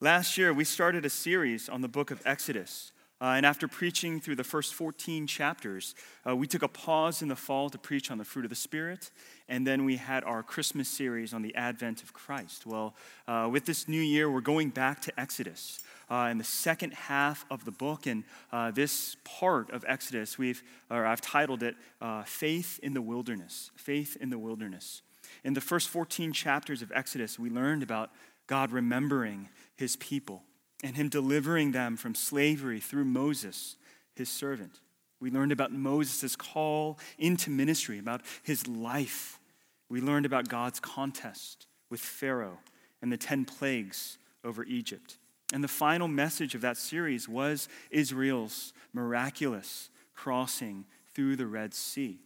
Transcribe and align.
Last 0.00 0.36
year, 0.36 0.52
we 0.52 0.64
started 0.64 1.06
a 1.06 1.10
series 1.10 1.70
on 1.70 1.80
the 1.80 1.88
book 1.88 2.10
of 2.10 2.20
Exodus. 2.26 2.92
Uh, 3.18 3.32
and 3.36 3.46
after 3.46 3.66
preaching 3.66 4.20
through 4.20 4.34
the 4.36 4.44
first 4.44 4.74
14 4.74 5.26
chapters, 5.26 5.94
uh, 6.28 6.36
we 6.36 6.46
took 6.46 6.62
a 6.62 6.68
pause 6.68 7.22
in 7.22 7.28
the 7.28 7.36
fall 7.36 7.70
to 7.70 7.78
preach 7.78 8.10
on 8.10 8.18
the 8.18 8.24
fruit 8.24 8.44
of 8.44 8.50
the 8.50 8.54
Spirit. 8.54 9.10
And 9.48 9.66
then 9.66 9.86
we 9.86 9.96
had 9.96 10.22
our 10.24 10.42
Christmas 10.42 10.86
series 10.86 11.32
on 11.32 11.40
the 11.40 11.54
advent 11.54 12.02
of 12.02 12.12
Christ. 12.12 12.66
Well, 12.66 12.94
uh, 13.26 13.48
with 13.50 13.64
this 13.64 13.88
new 13.88 14.02
year, 14.02 14.30
we're 14.30 14.42
going 14.42 14.68
back 14.68 15.00
to 15.00 15.18
Exodus. 15.18 15.80
Uh, 16.10 16.28
in 16.30 16.36
the 16.36 16.44
second 16.44 16.92
half 16.92 17.46
of 17.50 17.64
the 17.64 17.72
book, 17.72 18.06
and 18.06 18.24
uh, 18.52 18.72
this 18.72 19.16
part 19.24 19.70
of 19.70 19.82
Exodus, 19.88 20.36
we've, 20.36 20.62
or 20.90 21.06
I've 21.06 21.22
titled 21.22 21.62
it 21.62 21.74
uh, 22.02 22.22
"Faith 22.24 22.78
in 22.82 22.92
the 22.92 23.02
Wilderness." 23.02 23.70
Faith 23.76 24.18
in 24.20 24.28
the 24.28 24.38
Wilderness. 24.38 25.00
In 25.42 25.54
the 25.54 25.60
first 25.60 25.88
14 25.88 26.32
chapters 26.32 26.82
of 26.82 26.92
Exodus, 26.94 27.38
we 27.38 27.50
learned 27.50 27.82
about 27.82 28.10
God 28.46 28.70
remembering 28.70 29.48
his 29.76 29.96
people 29.96 30.42
and 30.82 30.96
him 30.96 31.08
delivering 31.08 31.72
them 31.72 31.96
from 31.96 32.14
slavery 32.14 32.80
through 32.80 33.04
Moses, 33.04 33.76
his 34.14 34.28
servant. 34.28 34.80
We 35.20 35.30
learned 35.30 35.52
about 35.52 35.72
Moses' 35.72 36.36
call 36.36 36.98
into 37.18 37.50
ministry, 37.50 37.98
about 37.98 38.22
his 38.42 38.68
life. 38.68 39.40
We 39.88 40.00
learned 40.00 40.26
about 40.26 40.48
God's 40.48 40.80
contest 40.80 41.66
with 41.90 42.00
Pharaoh 42.00 42.58
and 43.00 43.10
the 43.10 43.16
10 43.16 43.44
plagues 43.44 44.18
over 44.44 44.64
Egypt. 44.64 45.18
And 45.52 45.62
the 45.62 45.68
final 45.68 46.08
message 46.08 46.54
of 46.54 46.60
that 46.62 46.76
series 46.76 47.28
was 47.28 47.68
Israel's 47.90 48.72
miraculous 48.92 49.90
crossing 50.14 50.84
through 51.14 51.36
the 51.36 51.46
Red 51.46 51.72
Sea. 51.72 52.18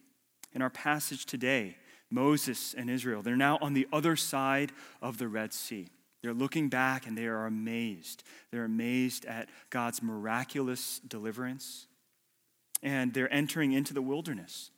In 0.52 0.62
our 0.62 0.70
passage 0.70 1.26
today, 1.26 1.76
Moses 2.10 2.74
and 2.74 2.90
Israel, 2.90 3.22
they're 3.22 3.36
now 3.36 3.58
on 3.60 3.74
the 3.74 3.86
other 3.92 4.16
side 4.16 4.72
of 5.00 5.18
the 5.18 5.28
Red 5.28 5.52
Sea. 5.52 5.88
They're 6.22 6.34
looking 6.34 6.68
back 6.68 7.06
and 7.06 7.16
they 7.16 7.26
are 7.26 7.46
amazed. 7.46 8.24
They're 8.50 8.64
amazed 8.64 9.24
at 9.24 9.48
God's 9.70 10.02
miraculous 10.02 11.00
deliverance. 11.06 11.86
And 12.82 13.12
they're 13.12 13.32
entering 13.32 13.72
into 13.72 13.94
the 13.94 14.02
wilderness. 14.02 14.70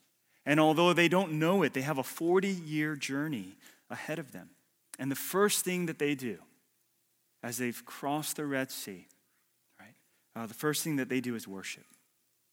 And 0.44 0.58
although 0.58 0.92
they 0.92 1.08
don't 1.08 1.32
know 1.32 1.62
it, 1.62 1.72
they 1.72 1.82
have 1.82 1.98
a 1.98 2.02
40 2.02 2.48
year 2.48 2.96
journey 2.96 3.56
ahead 3.90 4.18
of 4.18 4.32
them. 4.32 4.50
And 4.98 5.10
the 5.10 5.16
first 5.16 5.64
thing 5.64 5.86
that 5.86 5.98
they 5.98 6.14
do 6.14 6.38
as 7.42 7.58
they've 7.58 7.84
crossed 7.84 8.36
the 8.36 8.46
Red 8.46 8.70
Sea, 8.70 9.06
right, 9.80 9.94
uh, 10.36 10.46
the 10.46 10.54
first 10.54 10.84
thing 10.84 10.96
that 10.96 11.08
they 11.08 11.20
do 11.20 11.34
is 11.34 11.48
worship. 11.48 11.84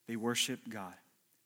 They 0.08 0.16
worship 0.16 0.60
God. 0.68 0.94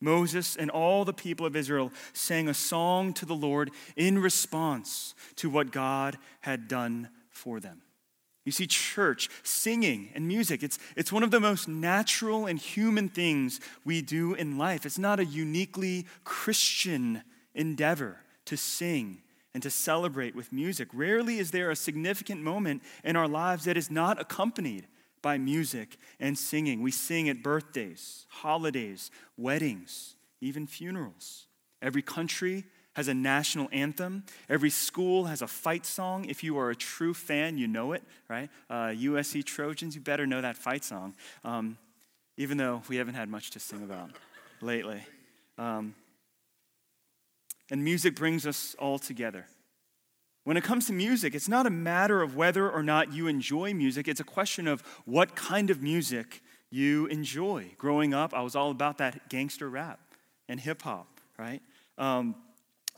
Moses 0.01 0.57
and 0.57 0.71
all 0.71 1.05
the 1.05 1.13
people 1.13 1.47
of 1.47 1.57
Israel 1.57 1.91
sang 2.13 2.49
a 2.49 2.55
song 2.55 3.13
to 3.15 3.27
the 3.27 3.35
Lord 3.35 3.71
in 3.97 4.19
response 4.19 5.15
to 5.37 5.49
what 5.49 5.73
God 5.73 6.19
had 6.41 6.69
done 6.69 7.09
for 7.35 7.61
them. 7.61 7.83
You 8.45 8.53
see, 8.53 8.67
church, 8.67 9.31
singing, 9.43 10.11
and 10.15 10.29
music, 10.29 10.63
it's, 10.63 10.79
it's 10.97 11.13
one 11.13 11.23
of 11.23 11.31
the 11.31 11.41
most 11.41 11.67
natural 11.67 12.47
and 12.47 12.59
human 12.59 13.09
things 13.09 13.59
we 13.85 14.03
do 14.03 14.35
in 14.35 14.59
life. 14.59 14.85
It's 14.85 14.99
not 14.99 15.19
a 15.19 15.25
uniquely 15.25 16.07
Christian 16.25 17.23
endeavor 17.55 18.19
to 18.45 18.57
sing 18.57 19.23
and 19.55 19.63
to 19.63 19.71
celebrate 19.71 20.35
with 20.35 20.53
music. 20.53 20.89
Rarely 20.93 21.39
is 21.39 21.53
there 21.53 21.71
a 21.71 21.77
significant 21.77 22.43
moment 22.43 22.83
in 23.03 23.17
our 23.17 23.29
lives 23.29 23.65
that 23.65 23.79
is 23.79 23.91
not 23.91 24.21
accompanied 24.21 24.89
by 25.23 25.39
music 25.39 25.97
and 26.21 26.37
singing. 26.37 26.83
We 26.83 26.91
sing 26.91 27.31
at 27.31 27.43
birthdays, 27.43 28.27
holidays, 28.29 29.11
weddings, 29.39 30.17
even 30.43 30.67
funerals. 30.67 31.47
Every 31.81 32.03
country 32.03 32.65
has 32.95 33.09
a 33.09 33.15
national 33.15 33.69
anthem. 33.73 34.25
Every 34.49 34.71
school 34.71 35.25
has 35.25 35.43
a 35.43 35.47
fight 35.47 35.85
song. 35.85 36.25
If 36.27 36.43
you 36.43 36.59
are 36.59 36.71
a 36.71 36.77
true 36.77 37.15
fan, 37.15 37.59
you 37.59 37.69
know 37.69 37.93
it, 37.93 38.03
right? 38.29 38.49
Uh, 38.71 38.89
USC 38.89 39.45
Trojans, 39.45 39.95
you 39.95 40.01
better 40.01 40.27
know 40.27 40.41
that 40.41 40.57
fight 40.57 40.85
song, 40.85 41.15
um, 41.45 41.77
even 42.37 42.57
though 42.57 42.83
we 42.89 42.97
haven't 42.97 43.15
had 43.15 43.29
much 43.29 43.51
to 43.51 43.61
sing 43.61 43.83
about 43.83 44.11
lately. 44.61 45.03
Um, 45.59 45.95
and 47.71 47.83
music 47.83 48.17
brings 48.17 48.47
us 48.47 48.75
all 48.79 48.99
together. 48.99 49.47
When 50.45 50.57
it 50.57 50.65
comes 50.65 50.87
to 50.89 50.93
music, 50.93 51.35
it's 51.35 51.49
not 51.49 51.67
a 51.67 51.71
matter 51.71 52.21
of 52.21 52.37
whether 52.37 52.71
or 52.71 52.83
not 52.83 53.13
you 53.13 53.27
enjoy 53.27 53.73
music, 53.73 54.07
it's 54.09 54.21
a 54.21 54.25
question 54.25 54.69
of 54.69 54.83
what 55.07 55.35
kind 55.35 55.71
of 55.71 55.83
music 55.83 56.43
you 56.71 57.07
enjoy. 57.07 57.71
Growing 57.79 58.13
up, 58.13 58.35
I 58.35 58.43
was 58.43 58.55
all 58.55 58.71
about 58.71 58.99
that 58.99 59.31
gangster 59.31 59.71
rap 59.71 60.01
and 60.49 60.61
hip 60.61 60.83
hop, 60.83 61.21
right? 61.39 61.63
Um, 61.97 62.35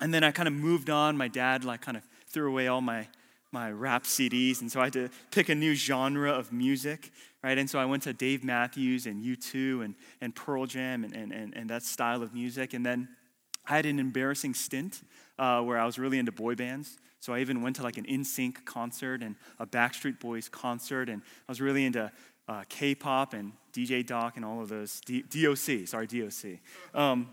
and 0.01 0.13
then 0.13 0.25
I 0.25 0.31
kind 0.31 0.47
of 0.47 0.55
moved 0.55 0.91
on. 0.91 1.17
My 1.17 1.29
dad 1.29 1.65
like 1.65 1.81
kind 1.81 1.97
of 1.97 2.03
threw 2.29 2.49
away 2.49 2.69
all 2.69 2.81
my 2.81 3.09
my 3.53 3.71
rap 3.71 4.05
CDs, 4.05 4.61
and 4.61 4.71
so 4.71 4.81
I 4.81 4.85
had 4.85 4.93
to 4.95 5.09
pick 5.31 5.49
a 5.49 5.55
new 5.55 5.75
genre 5.75 6.31
of 6.31 6.53
music, 6.53 7.11
right? 7.43 7.57
And 7.57 7.71
so 7.71 7.79
I 7.79 7.85
went 7.85 8.03
to 8.03 8.13
Dave 8.13 8.45
Matthews 8.45 9.07
and 9.07 9.25
U2 9.25 9.85
and, 9.85 9.95
and 10.21 10.35
Pearl 10.35 10.67
Jam 10.67 11.05
and, 11.05 11.15
and, 11.15 11.33
and, 11.33 11.57
and 11.57 11.71
that 11.71 11.83
style 11.83 12.23
of 12.23 12.35
music. 12.35 12.75
And 12.75 12.85
then 12.85 13.09
I 13.67 13.77
had 13.77 13.87
an 13.87 13.99
embarrassing 13.99 14.55
stint 14.55 15.01
uh, 15.39 15.63
where 15.63 15.79
I 15.79 15.87
was 15.87 15.99
really 15.99 16.19
into 16.19 16.33
boy 16.33 16.55
bands. 16.55 16.99
So 17.21 17.33
I 17.33 17.41
even 17.41 17.63
went 17.63 17.77
to 17.77 17.83
like 17.83 17.99
an 17.99 18.05
NSYNC 18.05 18.65
concert 18.65 19.23
and 19.23 19.37
a 19.59 19.67
Backstreet 19.67 20.21
Boys 20.21 20.49
concert, 20.49 21.09
and 21.09 21.23
I 21.49 21.51
was 21.51 21.61
really 21.61 21.85
into 21.85 22.13
uh, 22.49 22.65
K-pop 22.69 23.33
and 23.33 23.53
DJ 23.73 24.07
Doc 24.07 24.37
and 24.37 24.45
all 24.45 24.61
of 24.61 24.69
those. 24.69 25.01
D- 25.01 25.23
DOC, 25.23 25.89
sorry, 25.89 26.07
DOC. 26.07 26.59
Um, 26.95 27.29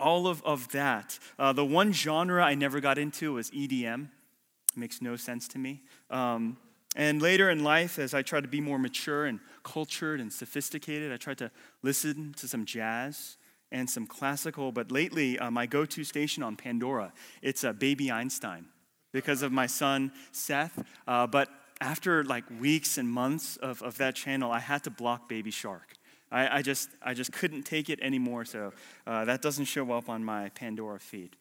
all 0.00 0.26
of, 0.26 0.42
of 0.44 0.68
that. 0.72 1.18
Uh, 1.38 1.52
the 1.52 1.64
one 1.64 1.92
genre 1.92 2.42
I 2.44 2.54
never 2.54 2.80
got 2.80 2.98
into 2.98 3.34
was 3.34 3.50
EDM. 3.50 4.04
It 4.04 4.76
makes 4.76 5.02
no 5.02 5.16
sense 5.16 5.48
to 5.48 5.58
me. 5.58 5.82
Um, 6.10 6.56
and 6.96 7.22
later 7.22 7.50
in 7.50 7.62
life, 7.62 7.98
as 7.98 8.14
I 8.14 8.22
tried 8.22 8.42
to 8.42 8.48
be 8.48 8.60
more 8.60 8.78
mature 8.78 9.26
and 9.26 9.38
cultured 9.62 10.20
and 10.20 10.32
sophisticated, 10.32 11.12
I 11.12 11.16
tried 11.16 11.38
to 11.38 11.50
listen 11.82 12.34
to 12.38 12.48
some 12.48 12.64
jazz 12.64 13.36
and 13.70 13.88
some 13.88 14.06
classical. 14.06 14.72
But 14.72 14.90
lately, 14.90 15.38
uh, 15.38 15.50
my 15.50 15.66
go 15.66 15.84
to 15.84 16.04
station 16.04 16.42
on 16.42 16.56
Pandora, 16.56 17.12
it's 17.42 17.62
uh, 17.62 17.72
Baby 17.72 18.10
Einstein 18.10 18.66
because 19.12 19.42
of 19.42 19.52
my 19.52 19.66
son 19.66 20.12
Seth. 20.32 20.82
Uh, 21.06 21.26
but 21.26 21.48
after 21.80 22.24
like 22.24 22.44
weeks 22.60 22.98
and 22.98 23.08
months 23.08 23.56
of, 23.56 23.82
of 23.82 23.98
that 23.98 24.14
channel, 24.14 24.50
I 24.50 24.58
had 24.58 24.84
to 24.84 24.90
block 24.90 25.28
Baby 25.28 25.50
Shark. 25.50 25.94
I, 26.30 26.58
I, 26.58 26.62
just, 26.62 26.90
I 27.02 27.14
just 27.14 27.32
couldn't 27.32 27.64
take 27.64 27.90
it 27.90 27.98
anymore, 28.00 28.44
so 28.44 28.72
uh, 29.06 29.24
that 29.24 29.42
doesn't 29.42 29.64
show 29.64 29.90
up 29.92 30.08
on 30.08 30.24
my 30.24 30.50
Pandora 30.50 31.00
feed. 31.00 31.36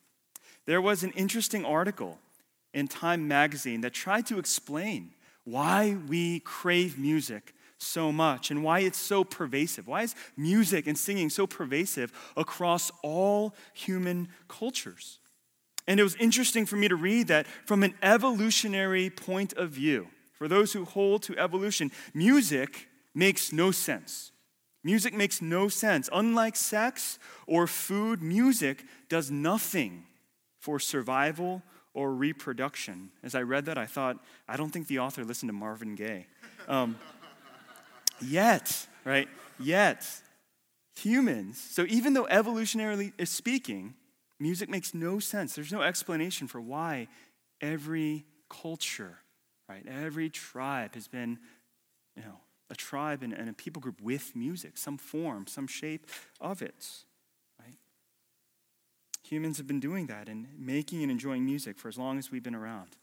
There 0.66 0.82
was 0.82 1.04
an 1.04 1.12
interesting 1.12 1.66
article 1.66 2.20
in 2.74 2.88
Time 2.88 3.28
magazine 3.28 3.82
that 3.82 3.94
tried 3.94 4.26
to 4.28 4.40
explain 4.40 5.12
why 5.44 5.98
we 6.08 6.40
crave 6.42 6.98
music 6.98 7.54
so 7.78 8.12
much 8.12 8.52
and 8.52 8.64
why 8.64 8.80
it's 8.80 8.98
so 8.98 9.24
pervasive. 9.24 9.88
Why 9.88 10.04
is 10.04 10.16
music 10.36 10.86
and 10.86 10.98
singing 10.98 11.30
so 11.30 11.48
pervasive 11.48 12.12
across 12.36 12.92
all 13.04 13.56
human 13.74 14.30
cultures? 14.48 15.20
And 15.88 16.00
it 16.00 16.04
was 16.04 16.16
interesting 16.16 16.66
for 16.66 16.76
me 16.76 16.88
to 16.88 16.96
read 16.96 17.28
that 17.28 17.48
from 17.66 17.84
an 17.84 17.96
evolutionary 18.04 19.10
point 19.10 19.54
of 19.54 19.72
view, 19.72 20.08
for 20.34 20.48
those 20.48 20.74
who 20.74 20.86
hold 20.86 21.24
to 21.24 21.38
evolution, 21.38 21.92
music 22.14 22.88
makes 23.16 23.52
no 23.52 23.72
sense. 23.72 24.32
Music 24.84 25.14
makes 25.14 25.42
no 25.42 25.68
sense. 25.68 26.10
Unlike 26.14 26.56
sex 26.56 27.20
or 27.48 27.68
food, 27.68 28.22
music 28.22 28.86
does 29.10 29.30
nothing 29.30 30.06
for 30.60 30.80
survival 30.80 31.62
or 31.94 32.14
reproduction. 32.14 33.10
As 33.24 33.36
I 33.36 33.42
read 33.42 33.66
that, 33.66 33.78
I 33.78 33.86
thought, 33.86 34.24
I 34.48 34.56
don't 34.56 34.70
think 34.70 34.88
the 34.88 35.00
author 35.00 35.24
listened 35.24 35.50
to 35.50 35.54
Marvin 35.54 35.96
Gaye. 35.96 36.28
Um, 36.68 36.98
yet, 38.22 38.88
right? 39.04 39.28
Yet, 39.60 40.08
humans, 40.96 41.60
so 41.60 41.86
even 41.90 42.14
though 42.14 42.26
evolutionarily 42.26 43.12
speaking, 43.28 43.96
music 44.40 44.70
makes 44.70 44.94
no 44.94 45.20
sense, 45.20 45.56
there's 45.56 45.74
no 45.74 45.82
explanation 45.82 46.48
for 46.48 46.62
why 46.62 47.08
every 47.62 48.26
culture, 48.50 49.18
right, 49.68 49.86
every 49.88 50.30
tribe 50.30 50.96
has 50.96 51.08
been, 51.08 51.40
you 52.16 52.24
know, 52.24 52.40
a 52.70 52.76
tribe 52.76 53.24
and, 53.24 53.34
and 53.34 53.50
a 53.50 53.54
people 53.54 53.82
group 53.82 54.02
with 54.02 54.36
music, 54.36 54.78
some 54.78 54.98
form, 54.98 55.48
some 55.48 55.68
shape 55.68 56.08
of 56.40 56.62
it. 56.62 57.04
Humans 59.30 59.58
have 59.58 59.68
been 59.68 59.80
doing 59.80 60.08
that 60.08 60.28
and 60.28 60.48
making 60.58 61.04
and 61.04 61.12
enjoying 61.12 61.46
music 61.46 61.78
for 61.78 61.88
as 61.88 62.00
long 62.00 62.18
as 62.18 62.32
we've 62.32 62.42
been 62.42 62.56
around. 62.56 62.98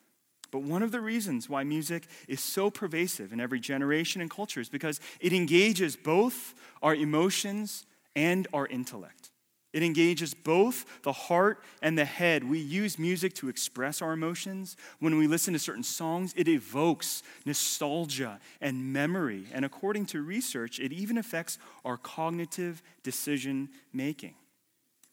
But 0.50 0.62
one 0.62 0.82
of 0.82 0.90
the 0.90 1.00
reasons 1.00 1.48
why 1.48 1.62
music 1.62 2.08
is 2.26 2.40
so 2.40 2.68
pervasive 2.68 3.32
in 3.32 3.40
every 3.40 3.60
generation 3.60 4.20
and 4.20 4.28
culture 4.28 4.60
is 4.60 4.68
because 4.68 4.98
it 5.20 5.32
engages 5.32 5.94
both 5.94 6.54
our 6.82 6.96
emotions 6.96 7.86
and 8.16 8.48
our 8.52 8.66
intellect. 8.66 9.30
It 9.76 9.82
engages 9.82 10.32
both 10.32 11.02
the 11.02 11.12
heart 11.12 11.62
and 11.82 11.98
the 11.98 12.06
head. 12.06 12.48
We 12.48 12.58
use 12.58 12.98
music 12.98 13.34
to 13.34 13.50
express 13.50 14.00
our 14.00 14.14
emotions. 14.14 14.74
When 15.00 15.18
we 15.18 15.26
listen 15.26 15.52
to 15.52 15.58
certain 15.58 15.82
songs, 15.82 16.32
it 16.34 16.48
evokes 16.48 17.22
nostalgia 17.44 18.40
and 18.62 18.94
memory. 18.94 19.44
And 19.52 19.66
according 19.66 20.06
to 20.06 20.22
research, 20.22 20.80
it 20.80 20.94
even 20.94 21.18
affects 21.18 21.58
our 21.84 21.98
cognitive 21.98 22.82
decision 23.02 23.68
making. 23.92 24.32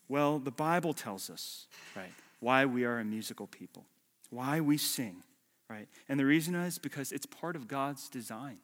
Well, 0.07 0.39
the 0.39 0.50
Bible 0.50 0.94
tells 0.94 1.30
us, 1.30 1.68
right, 1.94 2.13
why 2.39 2.63
we 2.63 2.86
are 2.86 3.00
a 3.00 3.04
musical 3.04 3.48
people, 3.48 3.83
why 4.30 4.62
we 4.62 4.77
sing, 4.77 5.24
right? 5.69 5.89
And 6.07 6.18
the 6.18 6.25
reason 6.25 6.56
is 6.56 6.77
because 6.77 7.12
it's 7.12 7.25
part 7.25 7.57
of 7.57 7.68
God's 7.68 8.07
design. 8.07 8.60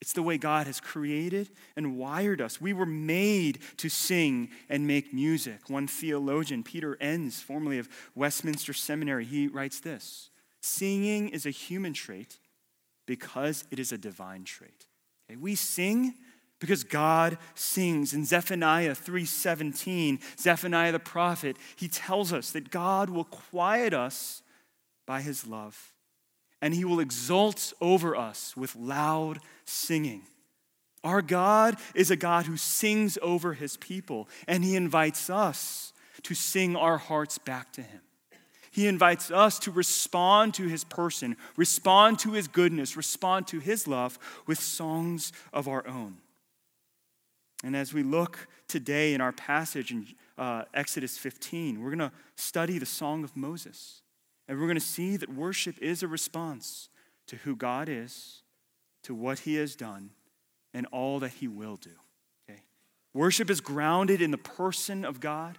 It's 0.00 0.12
the 0.12 0.22
way 0.22 0.36
God 0.36 0.66
has 0.66 0.80
created 0.80 1.50
and 1.74 1.96
wired 1.96 2.40
us. 2.40 2.60
We 2.60 2.72
were 2.72 2.86
made 2.86 3.60
to 3.78 3.88
sing 3.88 4.50
and 4.68 4.86
make 4.86 5.14
music. 5.14 5.70
One 5.70 5.86
theologian, 5.86 6.62
Peter 6.62 6.96
Enns, 7.00 7.40
formerly 7.40 7.78
of 7.78 7.88
Westminster 8.14 8.74
Seminary, 8.74 9.24
he 9.24 9.48
writes 9.48 9.80
this 9.80 10.30
Singing 10.60 11.30
is 11.30 11.46
a 11.46 11.50
human 11.50 11.94
trait 11.94 12.38
because 13.06 13.64
it 13.70 13.78
is 13.78 13.92
a 13.92 13.98
divine 13.98 14.44
trait. 14.44 14.86
Okay? 15.30 15.36
We 15.36 15.54
sing 15.54 16.14
because 16.58 16.84
God 16.84 17.38
sings. 17.54 18.12
In 18.12 18.24
Zephaniah 18.24 18.94
3:17, 18.94 20.20
Zephaniah 20.38 20.92
the 20.92 20.98
prophet, 20.98 21.56
he 21.76 21.88
tells 21.88 22.32
us 22.32 22.50
that 22.52 22.70
God 22.70 23.08
will 23.08 23.24
quiet 23.24 23.94
us 23.94 24.42
by 25.06 25.22
his 25.22 25.46
love 25.46 25.94
and 26.60 26.74
he 26.74 26.84
will 26.84 27.00
exult 27.00 27.72
over 27.80 28.16
us 28.16 28.56
with 28.56 28.76
loud 28.76 29.40
singing. 29.64 30.22
Our 31.04 31.22
God 31.22 31.76
is 31.94 32.10
a 32.10 32.16
God 32.16 32.46
who 32.46 32.56
sings 32.56 33.18
over 33.22 33.52
his 33.52 33.76
people, 33.76 34.28
and 34.48 34.64
he 34.64 34.74
invites 34.74 35.30
us 35.30 35.92
to 36.22 36.34
sing 36.34 36.74
our 36.74 36.98
hearts 36.98 37.38
back 37.38 37.72
to 37.74 37.82
him. 37.82 38.00
He 38.72 38.88
invites 38.88 39.30
us 39.30 39.58
to 39.60 39.70
respond 39.70 40.54
to 40.54 40.64
his 40.64 40.84
person, 40.84 41.36
respond 41.56 42.18
to 42.20 42.32
his 42.32 42.48
goodness, 42.48 42.96
respond 42.96 43.46
to 43.48 43.60
his 43.60 43.86
love 43.86 44.18
with 44.46 44.60
songs 44.60 45.32
of 45.52 45.68
our 45.68 45.86
own. 45.86 46.16
And 47.64 47.74
as 47.74 47.94
we 47.94 48.02
look 48.02 48.48
today 48.68 49.14
in 49.14 49.20
our 49.20 49.32
passage 49.32 49.92
in 49.92 50.06
uh, 50.36 50.64
Exodus 50.74 51.16
15, 51.16 51.80
we're 51.80 51.90
going 51.90 52.10
to 52.10 52.12
study 52.34 52.78
the 52.78 52.84
Song 52.84 53.24
of 53.24 53.34
Moses. 53.34 54.02
And 54.48 54.58
we're 54.58 54.66
going 54.66 54.78
to 54.78 54.80
see 54.80 55.16
that 55.16 55.32
worship 55.32 55.78
is 55.80 56.02
a 56.02 56.08
response 56.08 56.88
to 57.26 57.36
who 57.36 57.56
God 57.56 57.88
is, 57.88 58.42
to 59.02 59.14
what 59.14 59.40
he 59.40 59.56
has 59.56 59.74
done, 59.74 60.10
and 60.72 60.86
all 60.92 61.18
that 61.20 61.32
he 61.32 61.48
will 61.48 61.76
do. 61.76 61.90
Okay? 62.48 62.62
Worship 63.12 63.50
is 63.50 63.60
grounded 63.60 64.22
in 64.22 64.30
the 64.30 64.38
person 64.38 65.04
of 65.04 65.20
God, 65.20 65.58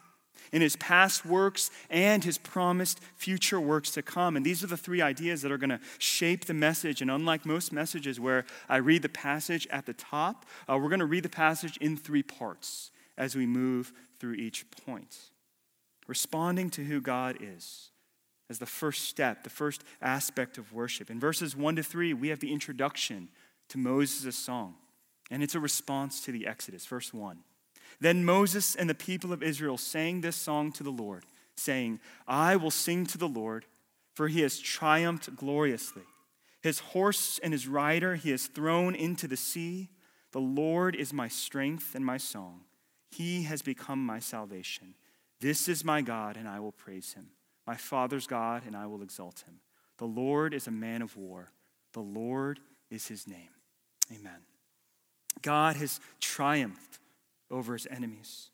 in 0.53 0.61
his 0.61 0.75
past 0.77 1.25
works, 1.25 1.69
and 1.89 2.23
his 2.23 2.37
promised 2.37 3.01
future 3.17 3.59
works 3.59 3.91
to 3.91 4.01
come. 4.01 4.37
And 4.37 4.45
these 4.45 4.63
are 4.63 4.67
the 4.67 4.77
three 4.77 5.01
ideas 5.01 5.41
that 5.41 5.51
are 5.51 5.57
going 5.57 5.71
to 5.71 5.81
shape 5.97 6.45
the 6.45 6.53
message. 6.53 7.01
And 7.01 7.11
unlike 7.11 7.45
most 7.45 7.73
messages 7.73 8.19
where 8.19 8.45
I 8.69 8.77
read 8.77 9.01
the 9.01 9.09
passage 9.09 9.67
at 9.69 9.85
the 9.85 9.93
top, 9.93 10.45
uh, 10.69 10.77
we're 10.77 10.89
going 10.89 10.99
to 10.99 11.05
read 11.05 11.23
the 11.23 11.29
passage 11.29 11.75
in 11.77 11.97
three 11.97 12.23
parts 12.23 12.91
as 13.17 13.35
we 13.35 13.45
move 13.45 13.91
through 14.19 14.35
each 14.35 14.69
point. 14.85 15.17
Responding 16.07 16.69
to 16.69 16.85
who 16.85 17.01
God 17.01 17.37
is 17.41 17.89
as 18.49 18.59
the 18.59 18.65
first 18.65 19.05
step, 19.05 19.43
the 19.43 19.49
first 19.49 19.83
aspect 20.01 20.57
of 20.57 20.73
worship. 20.73 21.09
In 21.09 21.19
verses 21.19 21.55
1 21.55 21.75
to 21.77 21.83
3, 21.83 22.13
we 22.13 22.29
have 22.29 22.39
the 22.39 22.53
introduction 22.53 23.29
to 23.69 23.77
Moses' 23.77 24.37
song, 24.37 24.75
and 25.29 25.43
it's 25.43 25.55
a 25.55 25.59
response 25.59 26.21
to 26.21 26.31
the 26.31 26.47
Exodus. 26.47 26.85
Verse 26.85 27.13
1. 27.13 27.39
Then 27.99 28.23
Moses 28.23 28.75
and 28.75 28.89
the 28.89 28.95
people 28.95 29.33
of 29.33 29.43
Israel 29.43 29.77
sang 29.77 30.21
this 30.21 30.35
song 30.35 30.71
to 30.73 30.83
the 30.83 30.91
Lord, 30.91 31.25
saying, 31.55 31.99
I 32.27 32.55
will 32.55 32.71
sing 32.71 33.05
to 33.07 33.17
the 33.17 33.27
Lord, 33.27 33.65
for 34.13 34.27
he 34.27 34.41
has 34.41 34.59
triumphed 34.59 35.35
gloriously. 35.35 36.03
His 36.61 36.79
horse 36.79 37.39
and 37.43 37.53
his 37.53 37.67
rider 37.67 38.15
he 38.15 38.31
has 38.31 38.47
thrown 38.47 38.95
into 38.95 39.27
the 39.27 39.37
sea. 39.37 39.89
The 40.31 40.39
Lord 40.39 40.95
is 40.95 41.13
my 41.13 41.27
strength 41.27 41.95
and 41.95 42.05
my 42.05 42.17
song. 42.17 42.61
He 43.11 43.43
has 43.43 43.61
become 43.61 44.05
my 44.05 44.19
salvation. 44.19 44.95
This 45.39 45.67
is 45.67 45.83
my 45.83 46.01
God, 46.01 46.35
and 46.35 46.47
I 46.47 46.59
will 46.59 46.71
praise 46.71 47.13
him 47.13 47.29
my 47.67 47.75
Father's 47.75 48.25
God, 48.25 48.63
and 48.65 48.75
I 48.75 48.87
will 48.87 49.03
exalt 49.03 49.43
him. 49.45 49.59
The 49.97 50.05
Lord 50.05 50.53
is 50.53 50.67
a 50.67 50.71
man 50.71 51.01
of 51.01 51.17
war. 51.17 51.51
The 51.93 51.99
Lord 51.99 52.59
is 52.89 53.07
his 53.07 53.27
name. 53.27 53.49
Amen. 54.11 54.39
God 55.41 55.75
has 55.75 55.99
triumphed 56.21 56.99
over 57.51 57.73
his 57.73 57.87
enemies. 57.91 58.49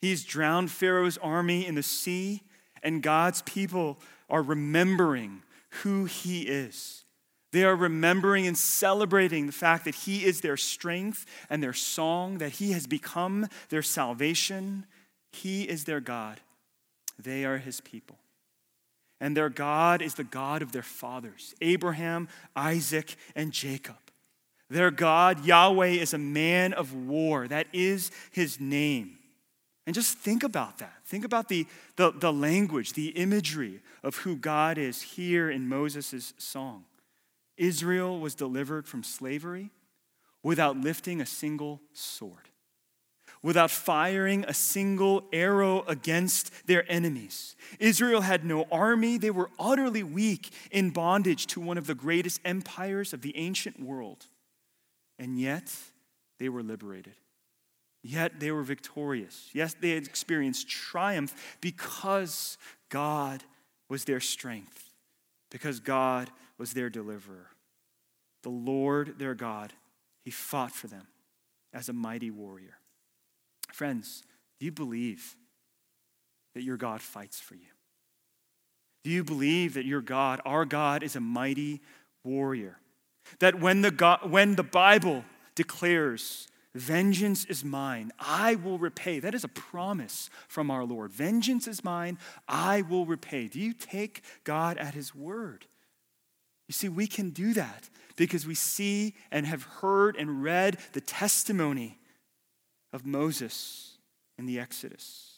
He's 0.00 0.24
drowned 0.24 0.70
Pharaoh's 0.70 1.18
army 1.18 1.66
in 1.66 1.74
the 1.74 1.82
sea, 1.82 2.42
and 2.82 3.02
God's 3.02 3.42
people 3.42 3.98
are 4.30 4.42
remembering 4.42 5.42
who 5.82 6.04
he 6.04 6.42
is. 6.42 7.04
They 7.52 7.64
are 7.64 7.76
remembering 7.76 8.46
and 8.46 8.58
celebrating 8.58 9.46
the 9.46 9.52
fact 9.52 9.84
that 9.84 9.94
he 9.94 10.24
is 10.24 10.40
their 10.40 10.56
strength 10.56 11.24
and 11.48 11.62
their 11.62 11.72
song, 11.72 12.38
that 12.38 12.52
he 12.52 12.72
has 12.72 12.86
become 12.86 13.48
their 13.68 13.82
salvation. 13.82 14.86
He 15.32 15.62
is 15.62 15.84
their 15.84 16.00
God. 16.00 16.40
They 17.18 17.44
are 17.44 17.58
his 17.58 17.80
people. 17.80 18.18
And 19.20 19.36
their 19.36 19.48
God 19.48 20.02
is 20.02 20.14
the 20.14 20.24
God 20.24 20.62
of 20.62 20.72
their 20.72 20.82
fathers 20.82 21.54
Abraham, 21.60 22.28
Isaac, 22.54 23.16
and 23.34 23.52
Jacob. 23.52 23.96
Their 24.70 24.90
God, 24.90 25.44
Yahweh, 25.44 25.88
is 25.88 26.14
a 26.14 26.18
man 26.18 26.72
of 26.72 26.94
war. 26.94 27.46
That 27.46 27.66
is 27.72 28.10
his 28.32 28.60
name. 28.60 29.18
And 29.86 29.94
just 29.94 30.16
think 30.18 30.42
about 30.42 30.78
that. 30.78 30.94
Think 31.04 31.24
about 31.24 31.48
the, 31.48 31.66
the, 31.96 32.10
the 32.10 32.32
language, 32.32 32.94
the 32.94 33.08
imagery 33.08 33.80
of 34.02 34.16
who 34.16 34.36
God 34.36 34.78
is 34.78 35.02
here 35.02 35.50
in 35.50 35.68
Moses' 35.68 36.32
song. 36.38 36.84
Israel 37.56 38.18
was 38.18 38.34
delivered 38.34 38.88
from 38.88 39.04
slavery 39.04 39.70
without 40.42 40.78
lifting 40.78 41.20
a 41.20 41.26
single 41.26 41.80
sword 41.92 42.48
without 43.44 43.70
firing 43.70 44.42
a 44.48 44.54
single 44.54 45.22
arrow 45.30 45.82
against 45.82 46.66
their 46.66 46.90
enemies. 46.90 47.54
Israel 47.78 48.22
had 48.22 48.42
no 48.42 48.66
army. 48.72 49.18
They 49.18 49.30
were 49.30 49.50
utterly 49.58 50.02
weak 50.02 50.50
in 50.70 50.90
bondage 50.90 51.46
to 51.48 51.60
one 51.60 51.76
of 51.76 51.86
the 51.86 51.94
greatest 51.94 52.40
empires 52.42 53.12
of 53.12 53.20
the 53.20 53.36
ancient 53.36 53.78
world. 53.78 54.24
And 55.18 55.38
yet, 55.38 55.70
they 56.38 56.48
were 56.48 56.62
liberated. 56.62 57.16
Yet, 58.02 58.40
they 58.40 58.50
were 58.50 58.62
victorious. 58.62 59.50
Yes, 59.52 59.76
they 59.78 59.90
had 59.90 60.04
experienced 60.04 60.66
triumph 60.66 61.58
because 61.60 62.56
God 62.88 63.44
was 63.90 64.04
their 64.04 64.20
strength, 64.20 64.94
because 65.50 65.80
God 65.80 66.30
was 66.56 66.72
their 66.72 66.88
deliverer. 66.88 67.50
The 68.42 68.48
Lord, 68.48 69.18
their 69.18 69.34
God, 69.34 69.74
He 70.22 70.30
fought 70.30 70.72
for 70.72 70.86
them 70.86 71.08
as 71.74 71.90
a 71.90 71.92
mighty 71.92 72.30
warrior. 72.30 72.78
Friends, 73.74 74.22
do 74.60 74.66
you 74.66 74.70
believe 74.70 75.34
that 76.54 76.62
your 76.62 76.76
God 76.76 77.00
fights 77.00 77.40
for 77.40 77.56
you? 77.56 77.66
Do 79.02 79.10
you 79.10 79.24
believe 79.24 79.74
that 79.74 79.84
your 79.84 80.00
God, 80.00 80.40
our 80.44 80.64
God, 80.64 81.02
is 81.02 81.16
a 81.16 81.20
mighty 81.20 81.82
warrior? 82.22 82.78
That 83.40 83.58
when 83.58 83.82
the, 83.82 83.90
God, 83.90 84.30
when 84.30 84.54
the 84.54 84.62
Bible 84.62 85.24
declares, 85.56 86.46
Vengeance 86.72 87.44
is 87.46 87.64
mine, 87.64 88.12
I 88.20 88.54
will 88.54 88.78
repay. 88.78 89.18
That 89.18 89.34
is 89.34 89.42
a 89.42 89.48
promise 89.48 90.30
from 90.46 90.70
our 90.70 90.84
Lord. 90.84 91.12
Vengeance 91.12 91.66
is 91.66 91.82
mine, 91.82 92.16
I 92.46 92.82
will 92.82 93.06
repay. 93.06 93.48
Do 93.48 93.58
you 93.58 93.72
take 93.72 94.22
God 94.44 94.78
at 94.78 94.94
His 94.94 95.16
word? 95.16 95.66
You 96.68 96.74
see, 96.74 96.88
we 96.88 97.08
can 97.08 97.30
do 97.30 97.54
that 97.54 97.90
because 98.14 98.46
we 98.46 98.54
see 98.54 99.14
and 99.32 99.46
have 99.46 99.64
heard 99.64 100.14
and 100.14 100.44
read 100.44 100.78
the 100.92 101.00
testimony 101.00 101.98
of 102.94 103.04
Moses 103.04 103.98
in 104.38 104.46
the 104.46 104.58
Exodus. 104.58 105.32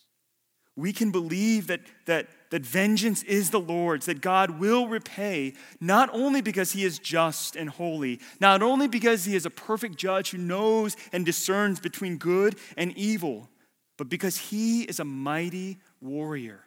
We 0.77 0.93
can 0.93 1.11
believe 1.11 1.69
that, 1.69 1.81
that, 2.05 2.29
that 2.51 2.67
vengeance 2.67 3.23
is 3.23 3.51
the 3.51 3.59
Lord's, 3.59 4.05
that 4.07 4.21
God 4.21 4.61
will 4.61 4.89
repay, 4.89 5.55
not 5.81 6.11
only 6.13 6.43
because 6.43 6.73
he 6.73 6.85
is 6.85 6.99
just 6.99 7.57
and 7.57 7.71
holy, 7.71 8.21
not 8.41 8.63
only 8.63 8.87
because 8.87 9.25
he 9.25 9.35
is 9.35 9.47
a 9.47 9.51
perfect 9.51 9.97
judge 9.97 10.31
who 10.31 10.39
knows 10.39 10.95
and 11.13 11.25
discerns 11.25 11.81
between 11.81 12.19
good 12.19 12.57
and 12.77 12.93
evil, 12.95 13.49
but 13.97 14.11
because 14.11 14.37
he 14.37 14.83
is 14.83 15.01
a 15.01 15.05
mighty 15.05 15.79
warrior. 16.03 16.61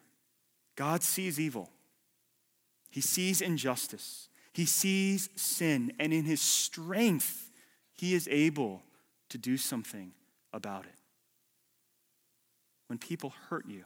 God 0.75 1.03
sees 1.03 1.39
evil, 1.39 1.69
he 2.89 3.01
sees 3.01 3.41
injustice, 3.41 4.27
he 4.53 4.65
sees 4.65 5.29
sin, 5.35 5.93
and 5.99 6.11
in 6.11 6.25
his 6.25 6.41
strength, 6.41 7.51
he 7.93 8.15
is 8.15 8.27
able 8.31 8.81
to 9.29 9.37
do 9.37 9.55
something 9.55 10.13
about 10.53 10.85
it. 10.85 10.95
When 12.87 12.97
people 12.97 13.33
hurt 13.49 13.65
you, 13.67 13.85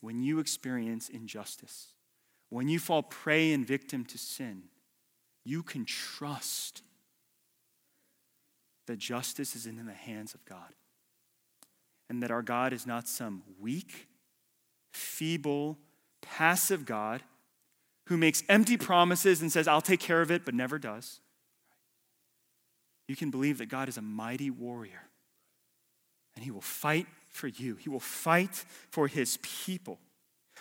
when 0.00 0.22
you 0.22 0.38
experience 0.38 1.08
injustice, 1.08 1.88
when 2.50 2.68
you 2.68 2.78
fall 2.78 3.02
prey 3.02 3.52
and 3.52 3.66
victim 3.66 4.04
to 4.04 4.18
sin, 4.18 4.64
you 5.44 5.62
can 5.62 5.84
trust 5.84 6.82
that 8.86 8.98
justice 8.98 9.56
is 9.56 9.66
in 9.66 9.84
the 9.84 9.92
hands 9.92 10.34
of 10.34 10.44
God. 10.44 10.74
And 12.10 12.22
that 12.22 12.30
our 12.30 12.42
God 12.42 12.72
is 12.72 12.86
not 12.86 13.08
some 13.08 13.42
weak, 13.58 14.08
feeble, 14.92 15.78
passive 16.20 16.84
God 16.84 17.22
who 18.08 18.16
makes 18.16 18.42
empty 18.48 18.76
promises 18.76 19.40
and 19.40 19.50
says, 19.50 19.66
I'll 19.66 19.80
take 19.80 20.00
care 20.00 20.20
of 20.20 20.30
it, 20.30 20.44
but 20.44 20.54
never 20.54 20.78
does. 20.78 21.20
You 23.08 23.16
can 23.16 23.30
believe 23.30 23.58
that 23.58 23.66
God 23.66 23.88
is 23.88 23.96
a 23.96 24.02
mighty 24.02 24.50
warrior 24.50 25.08
and 26.34 26.44
he 26.44 26.50
will 26.50 26.60
fight 26.60 27.06
for 27.30 27.48
you. 27.48 27.76
He 27.76 27.88
will 27.88 28.00
fight 28.00 28.64
for 28.90 29.08
his 29.08 29.38
people. 29.42 29.98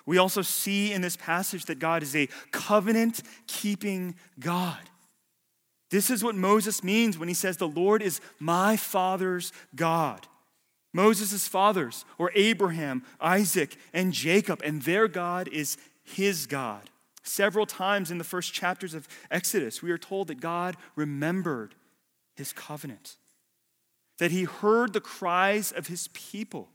We 0.06 0.18
also 0.18 0.42
see 0.42 0.92
in 0.92 1.02
this 1.02 1.16
passage 1.16 1.66
that 1.66 1.80
God 1.80 2.04
is 2.04 2.16
a 2.16 2.28
covenant 2.52 3.22
keeping 3.48 4.16
God. 4.40 4.80
This 5.90 6.10
is 6.10 6.24
what 6.24 6.36
Moses 6.36 6.84
means 6.84 7.18
when 7.18 7.28
he 7.28 7.34
says, 7.34 7.58
The 7.58 7.68
Lord 7.68 8.02
is 8.02 8.20
my 8.40 8.76
father's 8.76 9.54
God. 9.76 10.28
Moses' 10.94 11.48
fathers 11.48 12.06
were 12.18 12.32
Abraham, 12.36 13.04
Isaac, 13.20 13.78
and 13.94 14.14
Jacob, 14.14 14.62
and 14.64 14.82
their 14.82 15.08
God 15.08 15.48
is 15.48 15.78
his 16.04 16.46
God. 16.46 16.90
Several 17.24 17.66
times 17.66 18.12
in 18.12 18.18
the 18.18 18.24
first 18.24 18.54
chapters 18.54 18.94
of 18.94 19.08
Exodus, 19.32 19.82
we 19.82 19.92
are 19.92 19.98
told 19.98 20.28
that 20.28 20.42
God 20.42 20.76
remembered 20.96 21.74
his 22.36 22.54
covenant, 22.54 23.18
that 24.20 24.32
he 24.32 24.44
heard 24.44 24.94
the 24.94 25.02
cries 25.02 25.72
of 25.72 25.88
his 25.88 26.08
people, 26.10 26.70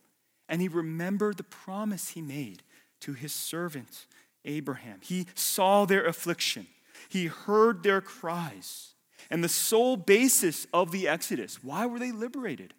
and 0.49 0.61
he 0.61 0.69
remembered 0.69 1.37
the 1.37 1.45
promise 1.45 2.11
he 2.11 2.23
made 2.23 2.63
to 3.01 3.13
his 3.13 3.33
servant 3.33 4.07
Abraham. 4.45 5.01
He 5.03 5.27
saw 5.35 5.85
their 5.85 6.05
affliction, 6.05 6.67
he 7.09 7.27
heard 7.27 7.83
their 7.83 8.01
cries. 8.01 8.95
And 9.31 9.45
the 9.45 9.49
sole 9.49 9.99
basis 9.99 10.67
of 10.73 10.91
the 10.91 11.07
Exodus 11.07 11.63
why 11.63 11.87
were 11.87 11.99
they 11.99 12.13
liberated? 12.13 12.73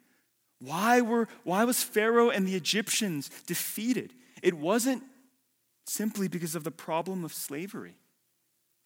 Why, 0.58 1.00
were, 1.00 1.28
why 1.44 1.64
was 1.64 1.82
Pharaoh 1.82 2.28
and 2.28 2.46
the 2.46 2.54
Egyptians 2.54 3.30
defeated? 3.46 4.12
It 4.42 4.54
wasn't 4.54 5.02
simply 5.86 6.28
because 6.28 6.54
of 6.54 6.64
the 6.64 6.70
problem 6.70 7.24
of 7.24 7.32
slavery. 7.32 7.96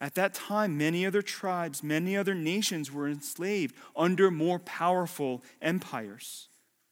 At 0.05 0.17
that 0.17 0.35
time, 0.35 0.77
many 0.77 1.07
other 1.07 1.23
tribes, 1.23 1.83
many 1.83 2.15
other 2.15 2.35
nations 2.35 2.93
were 2.93 3.09
enslaved 3.09 3.75
under 3.97 4.31
more 4.31 4.59
powerful 4.59 5.43
empires. 5.63 6.51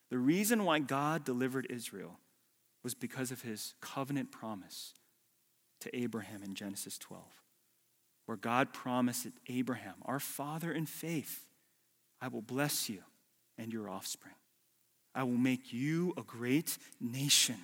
The 0.09 0.17
reason 0.17 0.65
why 0.65 0.79
God 0.79 1.23
delivered 1.23 1.67
Israel 1.69 2.21
was 2.83 2.95
because 2.95 3.31
of 3.31 3.43
his 3.43 3.75
covenant 3.83 4.33
promise 4.33 4.95
to 5.83 5.95
Abraham 5.95 6.43
in 6.43 6.55
Genesis 6.55 6.97
12, 6.97 7.23
where 8.25 8.39
God 8.39 8.73
promised 8.73 9.27
Abraham, 9.47 9.97
our 10.07 10.19
father 10.19 10.73
in 10.73 10.87
faith, 10.87 11.45
I 12.19 12.29
will 12.29 12.41
bless 12.41 12.89
you 12.89 13.03
and 13.59 13.75
your 13.75 13.91
offspring. 13.91 14.37
I 15.15 15.25
will 15.25 15.33
make 15.33 15.71
you 15.71 16.15
a 16.17 16.23
great 16.23 16.79
nation. 16.99 17.59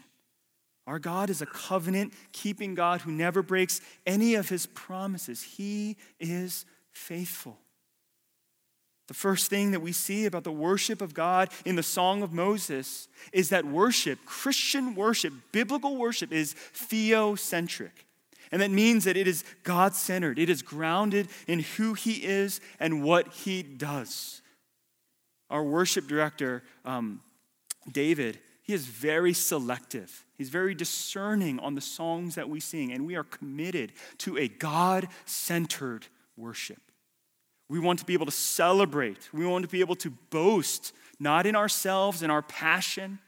Our 0.88 0.99
God 0.99 1.28
is 1.28 1.42
a 1.42 1.47
covenant 1.47 2.14
keeping 2.33 2.75
God 2.75 3.02
who 3.02 3.12
never 3.12 3.42
breaks 3.42 3.83
any 4.07 4.37
of 4.37 4.49
his 4.49 4.64
promises. 4.64 5.42
He 5.42 5.99
is 6.18 6.64
faithful. 6.92 7.59
The 9.07 9.14
first 9.14 9.50
thing 9.50 9.73
that 9.73 9.80
we 9.80 9.92
see 9.92 10.25
about 10.25 10.45
the 10.45 10.50
worship 10.50 11.02
of 11.02 11.12
God 11.12 11.50
in 11.66 11.76
the 11.76 11.83
Song 11.83 12.23
of 12.23 12.33
Moses 12.33 13.07
is 13.35 13.50
that 13.50 13.66
worship, 13.66 14.18
Christian 14.25 14.95
worship, 14.95 15.35
biblical 15.52 15.95
worship, 15.95 16.33
is 16.33 16.54
theocentric. 16.75 18.07
And 18.50 18.62
that 18.62 18.71
means 18.71 19.04
that 19.04 19.18
it 19.18 19.28
is 19.28 19.45
God 19.64 19.95
centered, 19.95 20.38
it 20.38 20.49
is 20.49 20.62
grounded 20.62 21.28
in 21.47 21.61
who 21.61 21.92
He 21.92 22.25
is 22.25 22.62
and 22.80 23.02
what 23.02 23.28
He 23.28 23.62
does. 23.62 24.40
Our 25.50 25.62
worship 25.62 26.07
director, 26.09 26.62
um, 26.87 27.21
David, 27.92 28.38
he 28.69 28.75
is 28.75 28.87
very 28.87 29.33
selective. 29.33 30.27
He's 30.37 30.51
very 30.51 30.75
discerning 30.75 31.59
on 31.59 31.75
the 31.75 31.81
songs 31.81 32.35
that 32.35 32.51
we 32.51 32.61
sing, 32.61 32.93
and 32.93 33.07
we 33.07 33.17
are 33.17 33.25
committed 33.25 33.93
to 34.19 34.37
a 34.37 34.47
God 34.47 35.09
centered 35.25 36.07
worship. 36.37 36.83
We 37.71 37.79
want 37.79 37.99
to 38.01 38.05
be 38.05 38.13
able 38.13 38.27
to 38.27 38.33
celebrate. 38.33 39.31
We 39.33 39.47
want 39.47 39.63
to 39.63 39.71
be 39.71 39.81
able 39.81 39.97
to 39.97 40.11
boast, 40.29 40.93
not 41.19 41.47
in 41.47 41.57
ourselves 41.57 42.23
and 42.23 42.31
our 42.31 42.43
passion, 42.43 43.21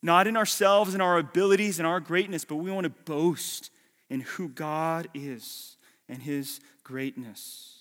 not 0.00 0.28
in 0.28 0.36
ourselves 0.36 0.94
and 0.94 1.02
our 1.02 1.18
abilities 1.18 1.80
and 1.80 1.86
our 1.86 1.98
greatness, 1.98 2.44
but 2.44 2.56
we 2.56 2.70
want 2.70 2.84
to 2.84 2.90
boast 2.90 3.72
in 4.08 4.20
who 4.20 4.48
God 4.48 5.08
is 5.12 5.76
and 6.08 6.22
his 6.22 6.60
greatness. 6.84 7.78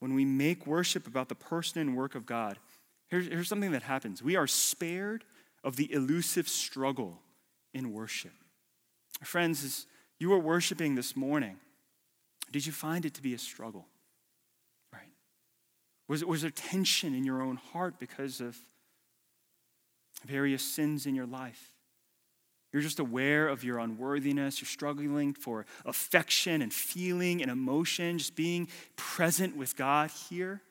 When 0.00 0.14
we 0.14 0.24
make 0.24 0.66
worship 0.66 1.06
about 1.06 1.28
the 1.28 1.36
person 1.36 1.80
and 1.80 1.96
work 1.96 2.16
of 2.16 2.26
God, 2.26 2.58
here's, 3.06 3.28
here's 3.28 3.46
something 3.46 3.70
that 3.70 3.84
happens 3.84 4.20
we 4.20 4.34
are 4.34 4.48
spared 4.48 5.24
of 5.62 5.76
the 5.76 5.92
elusive 5.92 6.48
struggle 6.48 7.20
in 7.74 7.92
worship. 7.92 8.32
Friends, 9.22 9.64
as 9.64 9.86
you 10.18 10.30
were 10.30 10.38
worshiping 10.38 10.94
this 10.94 11.16
morning, 11.16 11.56
did 12.50 12.66
you 12.66 12.72
find 12.72 13.04
it 13.04 13.14
to 13.14 13.22
be 13.22 13.34
a 13.34 13.38
struggle? 13.38 13.86
Right? 14.92 15.12
Was, 16.08 16.24
was 16.24 16.42
there 16.42 16.50
tension 16.50 17.14
in 17.14 17.24
your 17.24 17.42
own 17.42 17.56
heart 17.56 17.98
because 17.98 18.40
of 18.40 18.56
various 20.24 20.62
sins 20.62 21.06
in 21.06 21.14
your 21.14 21.26
life? 21.26 21.72
You're 22.72 22.82
just 22.82 23.00
aware 23.00 23.48
of 23.48 23.64
your 23.64 23.78
unworthiness. 23.78 24.60
You're 24.60 24.66
struggling 24.66 25.34
for 25.34 25.66
affection 25.84 26.62
and 26.62 26.72
feeling 26.72 27.42
and 27.42 27.50
emotion, 27.50 28.18
just 28.18 28.36
being 28.36 28.68
present 28.96 29.56
with 29.56 29.76
God 29.76 30.10
here. 30.28 30.62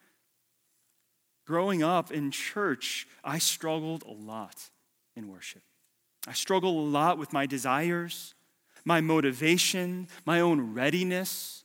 Growing 1.45 1.83
up 1.83 2.11
in 2.11 2.31
church, 2.31 3.07
I 3.23 3.39
struggled 3.39 4.03
a 4.03 4.11
lot 4.11 4.69
in 5.15 5.27
worship. 5.27 5.61
I 6.27 6.33
struggle 6.33 6.79
a 6.79 6.87
lot 6.87 7.17
with 7.17 7.33
my 7.33 7.45
desires, 7.45 8.35
my 8.85 9.01
motivation, 9.01 10.07
my 10.25 10.39
own 10.39 10.73
readiness. 10.73 11.63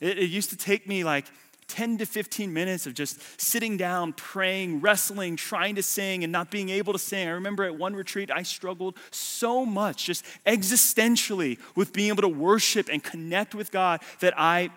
It, 0.00 0.18
it 0.18 0.30
used 0.30 0.50
to 0.50 0.56
take 0.56 0.88
me 0.88 1.04
like 1.04 1.26
10 1.68 1.98
to 1.98 2.06
15 2.06 2.52
minutes 2.52 2.86
of 2.86 2.92
just 2.92 3.18
sitting 3.40 3.76
down, 3.76 4.12
praying, 4.12 4.80
wrestling, 4.80 5.36
trying 5.36 5.74
to 5.76 5.82
sing, 5.82 6.22
and 6.22 6.30
not 6.30 6.50
being 6.50 6.68
able 6.68 6.92
to 6.92 6.98
sing. 6.98 7.26
I 7.26 7.32
remember 7.32 7.64
at 7.64 7.78
one 7.78 7.94
retreat, 7.94 8.30
I 8.30 8.42
struggled 8.42 8.98
so 9.10 9.64
much, 9.64 10.04
just 10.04 10.24
existentially, 10.44 11.58
with 11.74 11.92
being 11.92 12.08
able 12.08 12.22
to 12.22 12.28
worship 12.28 12.88
and 12.92 13.02
connect 13.02 13.54
with 13.54 13.70
God 13.70 14.02
that 14.20 14.34
I, 14.36 14.70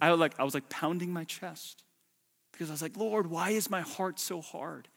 I, 0.00 0.10
was 0.10 0.18
like, 0.18 0.38
I 0.40 0.44
was 0.44 0.54
like 0.54 0.68
pounding 0.68 1.12
my 1.12 1.24
chest 1.24 1.84
because 2.50 2.68
I 2.68 2.72
was 2.72 2.82
like, 2.82 2.96
Lord, 2.96 3.28
why 3.28 3.50
is 3.50 3.70
my 3.70 3.82
heart 3.82 4.18
so 4.18 4.40
hard? 4.40 4.88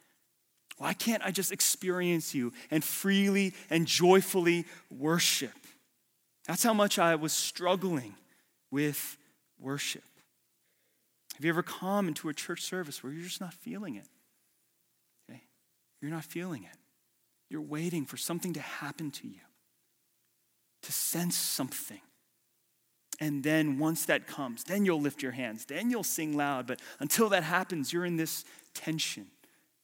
Why 0.78 0.94
can't 0.94 1.24
I 1.24 1.32
just 1.32 1.52
experience 1.52 2.34
you 2.34 2.52
and 2.72 2.84
freely 2.84 3.54
and 3.70 3.86
joyfully 3.86 4.66
worship? 4.90 5.54
That's 6.48 6.64
how 6.64 6.74
much 6.74 7.00
I 7.00 7.16
was 7.16 7.32
struggling 7.32 8.16
with 8.72 9.18
worship. 9.60 10.04
Have 11.36 11.46
you 11.46 11.50
ever 11.50 11.64
come 11.64 12.08
into 12.08 12.30
a 12.30 12.34
church 12.34 12.62
service 12.62 13.04
where 13.04 13.14
you're 13.14 13.24
just 13.24 13.42
not 13.42 13.54
feeling 13.54 13.96
it? 13.96 14.08
Okay? 15.30 15.42
You're 16.02 16.12
not 16.12 16.26
feeling 16.26 16.64
it. 16.64 16.78
You're 17.50 17.62
waiting 17.62 18.06
for 18.06 18.18
something 18.18 18.54
to 18.54 18.60
happen 18.60 19.12
to 19.12 19.28
you, 19.28 19.42
to 20.82 20.92
sense 20.92 21.36
something. 21.36 22.02
And 23.20 23.44
then 23.44 23.78
once 23.78 24.06
that 24.06 24.28
comes, 24.28 24.64
then 24.64 24.86
you'll 24.86 25.02
lift 25.02 25.22
your 25.22 25.32
hands, 25.32 25.66
then 25.66 25.90
you'll 25.90 26.04
sing 26.04 26.36
loud. 26.36 26.68
But 26.68 26.82
until 27.00 27.30
that 27.30 27.44
happens, 27.44 27.94
you're 27.94 28.06
in 28.06 28.18
this 28.18 28.44
tension. 28.74 29.28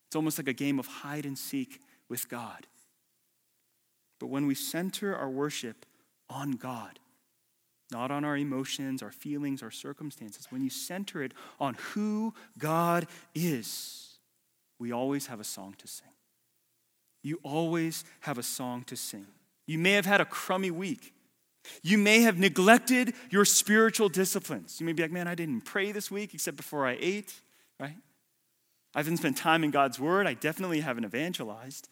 It's 0.10 0.16
almost 0.16 0.39
like 0.39 0.48
a 0.48 0.54
game 0.54 0.80
of 0.80 0.88
hide 0.88 1.24
and 1.24 1.38
seek 1.38 1.82
with 2.10 2.28
God. 2.28 2.66
But 4.20 4.28
when 4.28 4.48
we 4.48 4.56
center 4.56 5.16
our 5.16 5.30
worship 5.30 5.86
on 6.32 6.54
God, 6.54 6.98
not 7.92 8.10
on 8.10 8.25
our 8.25 8.36
emotions, 8.36 9.04
our 9.04 9.12
feelings, 9.12 9.62
our 9.62 9.70
circumstances. 9.70 10.48
When 10.50 10.63
you 10.63 10.70
center 10.72 11.22
it 11.22 11.34
on 11.60 11.75
who 11.75 12.34
God 12.58 13.06
is, 13.36 14.18
we 14.80 14.92
always 14.92 15.28
have 15.28 15.39
a 15.39 15.44
song 15.44 15.75
to 15.78 15.88
sing. 15.88 16.08
You 17.22 17.39
always 17.44 18.04
have 18.22 18.39
a 18.39 18.44
song 18.44 18.84
to 18.86 18.96
sing. 18.96 19.28
You 19.68 19.78
may 19.78 19.92
have 19.92 20.06
had 20.08 20.22
a 20.22 20.25
crummy 20.25 20.72
week. 20.72 21.13
You 21.84 22.00
may 22.00 22.22
have 22.22 22.39
neglected 22.39 23.13
your 23.30 23.46
spiritual 23.46 24.10
disciplines. 24.10 24.80
You 24.80 24.88
may 24.88 24.94
be 24.94 25.04
like, 25.04 25.12
man, 25.12 25.28
I 25.28 25.36
didn't 25.36 25.62
pray 25.62 25.92
this 25.92 26.10
week 26.10 26.34
except 26.34 26.58
before 26.58 26.88
I 26.88 26.98
ate, 27.00 27.32
right? 27.80 27.98
I 28.96 29.00
haven't 29.00 29.17
spent 29.17 29.38
time 29.38 29.63
in 29.63 29.72
God's 29.72 30.00
word. 30.00 30.25
I 30.25 30.34
definitely 30.34 30.79
haven't 30.79 31.05
evangelized. 31.05 31.89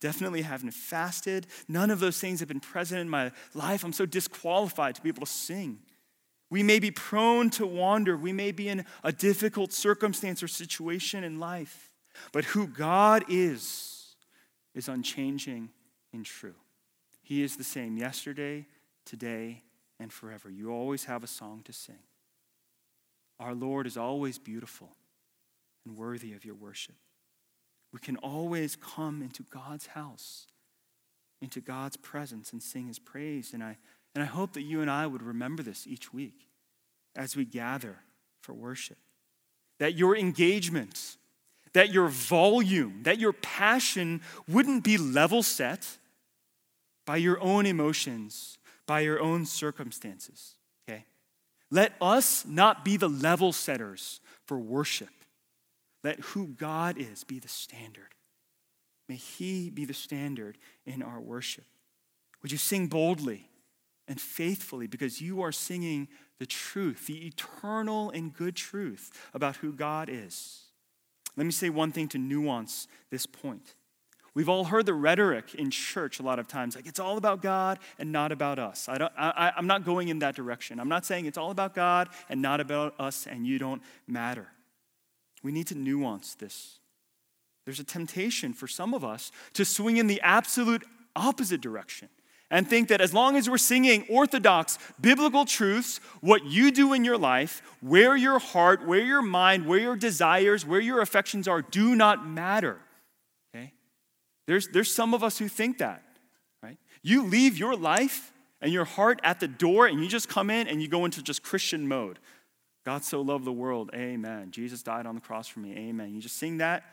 Definitely 0.00 0.42
haven't 0.42 0.72
fasted. 0.72 1.46
None 1.68 1.90
of 1.90 2.00
those 2.00 2.18
things 2.18 2.40
have 2.40 2.48
been 2.48 2.60
present 2.60 3.00
in 3.00 3.08
my 3.08 3.30
life. 3.54 3.84
I'm 3.84 3.92
so 3.92 4.06
disqualified 4.06 4.96
to 4.96 5.02
be 5.02 5.08
able 5.08 5.24
to 5.24 5.32
sing. 5.32 5.78
We 6.50 6.62
may 6.62 6.80
be 6.80 6.90
prone 6.90 7.50
to 7.50 7.66
wander. 7.66 8.16
We 8.16 8.32
may 8.32 8.50
be 8.50 8.68
in 8.68 8.84
a 9.04 9.12
difficult 9.12 9.72
circumstance 9.72 10.42
or 10.42 10.48
situation 10.48 11.22
in 11.22 11.38
life. 11.38 11.92
But 12.32 12.44
who 12.46 12.66
God 12.66 13.24
is, 13.28 14.16
is 14.74 14.88
unchanging 14.88 15.70
and 16.12 16.26
true. 16.26 16.56
He 17.22 17.42
is 17.42 17.56
the 17.56 17.64
same 17.64 17.96
yesterday, 17.96 18.66
today, 19.06 19.62
and 20.00 20.12
forever. 20.12 20.50
You 20.50 20.72
always 20.72 21.04
have 21.04 21.22
a 21.22 21.28
song 21.28 21.62
to 21.64 21.72
sing. 21.72 22.02
Our 23.38 23.54
Lord 23.54 23.86
is 23.86 23.96
always 23.96 24.38
beautiful 24.38 24.90
and 25.84 25.96
worthy 25.96 26.32
of 26.32 26.44
your 26.44 26.54
worship. 26.54 26.94
We 27.92 27.98
can 27.98 28.16
always 28.18 28.76
come 28.76 29.22
into 29.22 29.42
God's 29.44 29.88
house, 29.88 30.46
into 31.40 31.60
God's 31.60 31.96
presence, 31.96 32.52
and 32.52 32.62
sing 32.62 32.86
his 32.86 32.98
praise. 32.98 33.52
And 33.52 33.62
I, 33.62 33.76
and 34.14 34.22
I 34.22 34.26
hope 34.26 34.54
that 34.54 34.62
you 34.62 34.80
and 34.80 34.90
I 34.90 35.06
would 35.06 35.22
remember 35.22 35.62
this 35.62 35.86
each 35.86 36.12
week 36.12 36.48
as 37.14 37.36
we 37.36 37.44
gather 37.44 37.98
for 38.40 38.54
worship. 38.54 38.96
That 39.78 39.94
your 39.94 40.16
engagement, 40.16 41.16
that 41.74 41.92
your 41.92 42.08
volume, 42.08 43.02
that 43.02 43.18
your 43.18 43.32
passion 43.32 44.22
wouldn't 44.48 44.84
be 44.84 44.96
level 44.96 45.42
set 45.42 45.98
by 47.04 47.16
your 47.16 47.40
own 47.40 47.66
emotions, 47.66 48.58
by 48.86 49.00
your 49.00 49.20
own 49.20 49.44
circumstances. 49.44 50.54
Okay? 50.88 51.04
Let 51.70 51.92
us 52.00 52.46
not 52.46 52.84
be 52.84 52.96
the 52.96 53.08
level 53.08 53.52
setters 53.52 54.20
for 54.46 54.58
worship. 54.58 55.08
Let 56.02 56.20
who 56.20 56.48
God 56.48 56.98
is 56.98 57.24
be 57.24 57.38
the 57.38 57.48
standard. 57.48 58.14
May 59.08 59.16
He 59.16 59.70
be 59.70 59.84
the 59.84 59.94
standard 59.94 60.58
in 60.86 61.02
our 61.02 61.20
worship. 61.20 61.64
Would 62.42 62.52
you 62.52 62.58
sing 62.58 62.88
boldly 62.88 63.48
and 64.08 64.20
faithfully 64.20 64.86
because 64.86 65.20
you 65.20 65.42
are 65.42 65.52
singing 65.52 66.08
the 66.38 66.46
truth, 66.46 67.06
the 67.06 67.26
eternal 67.26 68.10
and 68.10 68.34
good 68.34 68.56
truth 68.56 69.12
about 69.32 69.56
who 69.56 69.72
God 69.72 70.08
is? 70.10 70.64
Let 71.36 71.44
me 71.44 71.52
say 71.52 71.70
one 71.70 71.92
thing 71.92 72.08
to 72.08 72.18
nuance 72.18 72.88
this 73.10 73.26
point. 73.26 73.74
We've 74.34 74.48
all 74.48 74.64
heard 74.64 74.86
the 74.86 74.94
rhetoric 74.94 75.54
in 75.54 75.70
church 75.70 76.18
a 76.18 76.22
lot 76.22 76.38
of 76.38 76.48
times, 76.48 76.74
like 76.74 76.86
it's 76.86 76.98
all 76.98 77.18
about 77.18 77.42
God 77.42 77.78
and 77.98 78.12
not 78.12 78.32
about 78.32 78.58
us. 78.58 78.88
I 78.88 78.96
don't, 78.96 79.12
I, 79.16 79.52
I'm 79.56 79.66
not 79.66 79.84
going 79.84 80.08
in 80.08 80.20
that 80.20 80.34
direction. 80.34 80.80
I'm 80.80 80.88
not 80.88 81.04
saying 81.04 81.26
it's 81.26 81.36
all 81.36 81.50
about 81.50 81.74
God 81.74 82.08
and 82.30 82.40
not 82.40 82.60
about 82.60 82.98
us 82.98 83.26
and 83.26 83.46
you 83.46 83.58
don't 83.58 83.82
matter. 84.06 84.48
We 85.42 85.52
need 85.52 85.66
to 85.68 85.74
nuance 85.74 86.34
this. 86.34 86.78
There's 87.64 87.80
a 87.80 87.84
temptation 87.84 88.52
for 88.52 88.66
some 88.66 88.94
of 88.94 89.04
us 89.04 89.30
to 89.54 89.64
swing 89.64 89.96
in 89.96 90.06
the 90.06 90.20
absolute 90.20 90.84
opposite 91.14 91.60
direction 91.60 92.08
and 92.50 92.68
think 92.68 92.88
that 92.88 93.00
as 93.00 93.14
long 93.14 93.36
as 93.36 93.48
we're 93.48 93.58
singing 93.58 94.04
orthodox 94.10 94.78
biblical 95.00 95.46
truths, 95.46 96.00
what 96.20 96.44
you 96.44 96.70
do 96.70 96.92
in 96.92 97.04
your 97.04 97.16
life, 97.16 97.62
where 97.80 98.14
your 98.14 98.38
heart, 98.38 98.86
where 98.86 99.00
your 99.00 99.22
mind, 99.22 99.66
where 99.66 99.78
your 99.78 99.96
desires, 99.96 100.66
where 100.66 100.80
your 100.80 101.00
affections 101.00 101.48
are, 101.48 101.62
do 101.62 101.96
not 101.96 102.28
matter. 102.28 102.78
Okay? 103.54 103.72
There's, 104.46 104.68
there's 104.68 104.92
some 104.92 105.14
of 105.14 105.24
us 105.24 105.38
who 105.38 105.48
think 105.48 105.78
that, 105.78 106.02
right? 106.62 106.76
You 107.02 107.24
leave 107.24 107.56
your 107.56 107.74
life 107.74 108.32
and 108.60 108.70
your 108.70 108.84
heart 108.84 109.18
at 109.24 109.40
the 109.40 109.48
door 109.48 109.86
and 109.86 110.00
you 110.02 110.08
just 110.08 110.28
come 110.28 110.50
in 110.50 110.68
and 110.68 110.82
you 110.82 110.88
go 110.88 111.06
into 111.06 111.22
just 111.22 111.42
Christian 111.42 111.88
mode. 111.88 112.18
God 112.84 113.04
so 113.04 113.20
loved 113.20 113.44
the 113.44 113.52
world, 113.52 113.90
amen. 113.94 114.50
Jesus 114.50 114.82
died 114.82 115.06
on 115.06 115.14
the 115.14 115.20
cross 115.20 115.46
for 115.46 115.60
me, 115.60 115.76
amen. 115.76 116.14
You 116.14 116.20
just 116.20 116.36
sing 116.36 116.58
that 116.58 116.84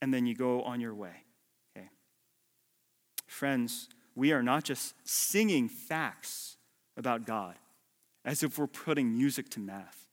and 0.00 0.12
then 0.12 0.26
you 0.26 0.34
go 0.34 0.62
on 0.62 0.80
your 0.80 0.94
way. 0.94 1.24
Okay. 1.76 1.88
Friends, 3.26 3.88
we 4.14 4.32
are 4.32 4.42
not 4.42 4.64
just 4.64 4.94
singing 5.04 5.68
facts 5.68 6.56
about 6.96 7.26
God 7.26 7.56
as 8.24 8.42
if 8.42 8.58
we're 8.58 8.66
putting 8.66 9.16
music 9.16 9.48
to 9.50 9.60
math 9.60 10.06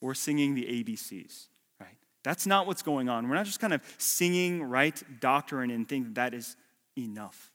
or 0.00 0.14
singing 0.14 0.54
the 0.54 0.64
ABCs, 0.64 1.46
right? 1.80 1.96
That's 2.22 2.46
not 2.46 2.66
what's 2.66 2.82
going 2.82 3.08
on. 3.08 3.28
We're 3.28 3.36
not 3.36 3.46
just 3.46 3.60
kind 3.60 3.72
of 3.72 3.82
singing 3.98 4.62
right 4.62 5.02
doctrine 5.20 5.70
and 5.70 5.88
think 5.88 6.06
that, 6.06 6.14
that 6.14 6.34
is 6.34 6.56
enough. 6.96 7.50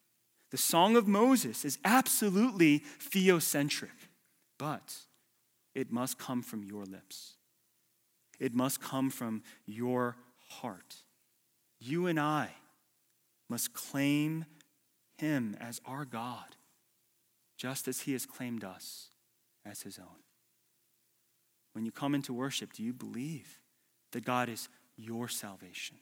The 0.51 0.57
Song 0.57 0.95
of 0.95 1.07
Moses 1.07 1.63
is 1.63 1.77
absolutely 1.85 2.83
theocentric, 2.99 3.89
but 4.57 4.95
it 5.79 5.91
must 5.91 6.17
come 6.17 6.41
from 6.41 6.61
your 6.63 6.83
lips. 6.83 7.35
It 8.37 8.53
must 8.53 8.81
come 8.81 9.09
from 9.09 9.43
your 9.65 10.17
heart. 10.49 10.95
You 11.79 12.07
and 12.07 12.19
I 12.19 12.49
must 13.49 13.73
claim 13.73 14.45
him 15.17 15.55
as 15.59 15.79
our 15.85 16.03
God, 16.03 16.57
just 17.57 17.87
as 17.87 18.01
he 18.01 18.11
has 18.11 18.25
claimed 18.25 18.65
us 18.65 19.11
as 19.65 19.83
his 19.83 19.97
own. 19.97 20.23
When 21.71 21.85
you 21.85 21.91
come 21.91 22.13
into 22.13 22.33
worship, 22.33 22.73
do 22.73 22.83
you 22.83 22.91
believe 22.91 23.59
that 24.11 24.25
God 24.25 24.49
is 24.49 24.67
your 24.97 25.29
salvation? 25.29 25.97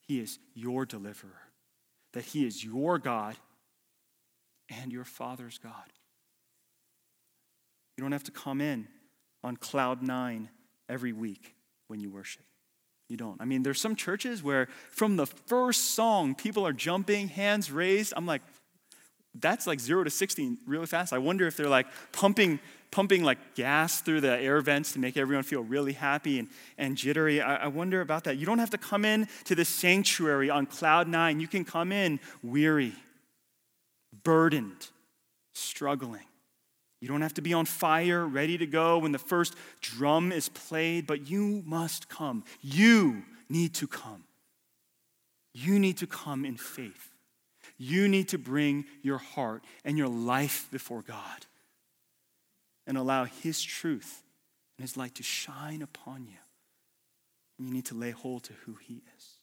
He 0.00 0.20
is 0.20 0.38
your 0.54 0.86
deliverer, 0.86 1.50
that 2.12 2.26
he 2.26 2.46
is 2.46 2.64
your 2.64 2.98
God 2.98 3.34
and 4.68 4.92
your 4.92 5.04
Father's 5.04 5.58
God. 5.58 5.92
You 7.96 8.02
don't 8.02 8.12
have 8.12 8.24
to 8.24 8.32
come 8.32 8.60
in 8.60 8.88
on 9.42 9.56
cloud 9.56 10.02
nine 10.02 10.48
every 10.88 11.12
week 11.12 11.54
when 11.88 12.00
you 12.00 12.10
worship. 12.10 12.42
You 13.08 13.16
don't. 13.16 13.40
I 13.40 13.44
mean, 13.44 13.62
there's 13.62 13.80
some 13.80 13.96
churches 13.96 14.42
where 14.42 14.68
from 14.90 15.16
the 15.16 15.26
first 15.26 15.94
song, 15.94 16.34
people 16.34 16.66
are 16.66 16.72
jumping, 16.72 17.28
hands 17.28 17.70
raised. 17.70 18.14
I'm 18.16 18.26
like, 18.26 18.42
that's 19.34 19.66
like 19.66 19.80
zero 19.80 20.04
to 20.04 20.10
60 20.10 20.58
really 20.66 20.86
fast. 20.86 21.12
I 21.12 21.18
wonder 21.18 21.46
if 21.46 21.56
they're 21.56 21.68
like 21.68 21.86
pumping, 22.12 22.60
pumping 22.90 23.22
like 23.22 23.54
gas 23.54 24.00
through 24.00 24.20
the 24.20 24.38
air 24.38 24.60
vents 24.60 24.92
to 24.92 24.98
make 24.98 25.16
everyone 25.16 25.42
feel 25.42 25.62
really 25.62 25.92
happy 25.92 26.38
and, 26.38 26.48
and 26.78 26.96
jittery. 26.96 27.40
I, 27.40 27.64
I 27.64 27.66
wonder 27.66 28.00
about 28.00 28.24
that. 28.24 28.36
You 28.38 28.46
don't 28.46 28.60
have 28.60 28.70
to 28.70 28.78
come 28.78 29.04
in 29.04 29.28
to 29.44 29.54
the 29.54 29.64
sanctuary 29.64 30.50
on 30.50 30.66
cloud 30.66 31.08
nine. 31.08 31.40
You 31.40 31.48
can 31.48 31.64
come 31.64 31.92
in 31.92 32.20
weary, 32.42 32.94
burdened, 34.22 34.88
struggling. 35.52 36.24
You 37.04 37.08
don't 37.08 37.20
have 37.20 37.34
to 37.34 37.42
be 37.42 37.52
on 37.52 37.66
fire, 37.66 38.26
ready 38.26 38.56
to 38.56 38.64
go 38.64 38.96
when 38.96 39.12
the 39.12 39.18
first 39.18 39.54
drum 39.82 40.32
is 40.32 40.48
played, 40.48 41.06
but 41.06 41.28
you 41.28 41.62
must 41.66 42.08
come. 42.08 42.44
You 42.62 43.24
need 43.50 43.74
to 43.74 43.86
come. 43.86 44.24
You 45.52 45.78
need 45.78 45.98
to 45.98 46.06
come 46.06 46.46
in 46.46 46.56
faith. 46.56 47.10
You 47.76 48.08
need 48.08 48.30
to 48.30 48.38
bring 48.38 48.86
your 49.02 49.18
heart 49.18 49.64
and 49.84 49.98
your 49.98 50.08
life 50.08 50.66
before 50.70 51.02
God 51.02 51.44
and 52.86 52.96
allow 52.96 53.24
His 53.26 53.62
truth 53.62 54.22
and 54.78 54.88
His 54.88 54.96
light 54.96 55.14
to 55.16 55.22
shine 55.22 55.82
upon 55.82 56.24
you. 56.24 56.38
You 57.58 57.70
need 57.70 57.84
to 57.84 57.94
lay 57.94 58.12
hold 58.12 58.44
to 58.44 58.54
who 58.64 58.76
He 58.80 59.02
is. 59.18 59.33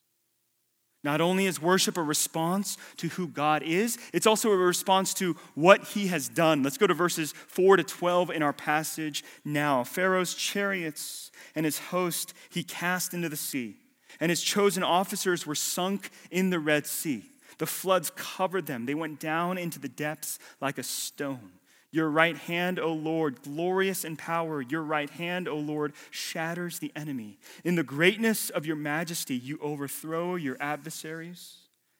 Not 1.03 1.19
only 1.19 1.47
is 1.47 1.61
worship 1.61 1.97
a 1.97 2.03
response 2.03 2.77
to 2.97 3.09
who 3.09 3.27
God 3.27 3.63
is, 3.63 3.97
it's 4.13 4.27
also 4.27 4.51
a 4.51 4.57
response 4.57 5.13
to 5.15 5.35
what 5.55 5.83
he 5.85 6.07
has 6.07 6.29
done. 6.29 6.61
Let's 6.61 6.77
go 6.77 6.85
to 6.85 6.93
verses 6.93 7.33
4 7.47 7.77
to 7.77 7.83
12 7.83 8.29
in 8.29 8.43
our 8.43 8.53
passage 8.53 9.23
now. 9.43 9.83
Pharaoh's 9.83 10.35
chariots 10.35 11.31
and 11.55 11.65
his 11.65 11.79
host 11.79 12.33
he 12.49 12.63
cast 12.63 13.15
into 13.15 13.29
the 13.29 13.35
sea, 13.35 13.77
and 14.19 14.29
his 14.29 14.43
chosen 14.43 14.83
officers 14.83 15.47
were 15.47 15.55
sunk 15.55 16.11
in 16.29 16.51
the 16.51 16.59
Red 16.59 16.85
Sea. 16.85 17.25
The 17.57 17.65
floods 17.65 18.11
covered 18.15 18.67
them, 18.67 18.85
they 18.85 18.95
went 18.95 19.19
down 19.19 19.57
into 19.57 19.79
the 19.79 19.89
depths 19.89 20.37
like 20.59 20.77
a 20.77 20.83
stone. 20.83 21.51
Your 21.91 22.09
right 22.09 22.37
hand, 22.37 22.79
O 22.79 22.93
Lord, 22.93 23.41
glorious 23.41 24.05
in 24.05 24.15
power, 24.15 24.61
your 24.61 24.81
right 24.81 25.09
hand, 25.09 25.47
O 25.47 25.57
Lord, 25.57 25.93
shatters 26.09 26.79
the 26.79 26.91
enemy. 26.95 27.37
In 27.65 27.75
the 27.75 27.83
greatness 27.83 28.49
of 28.49 28.65
your 28.65 28.77
majesty, 28.77 29.35
you 29.35 29.59
overthrow 29.61 30.35
your 30.35 30.55
adversaries. 30.61 31.57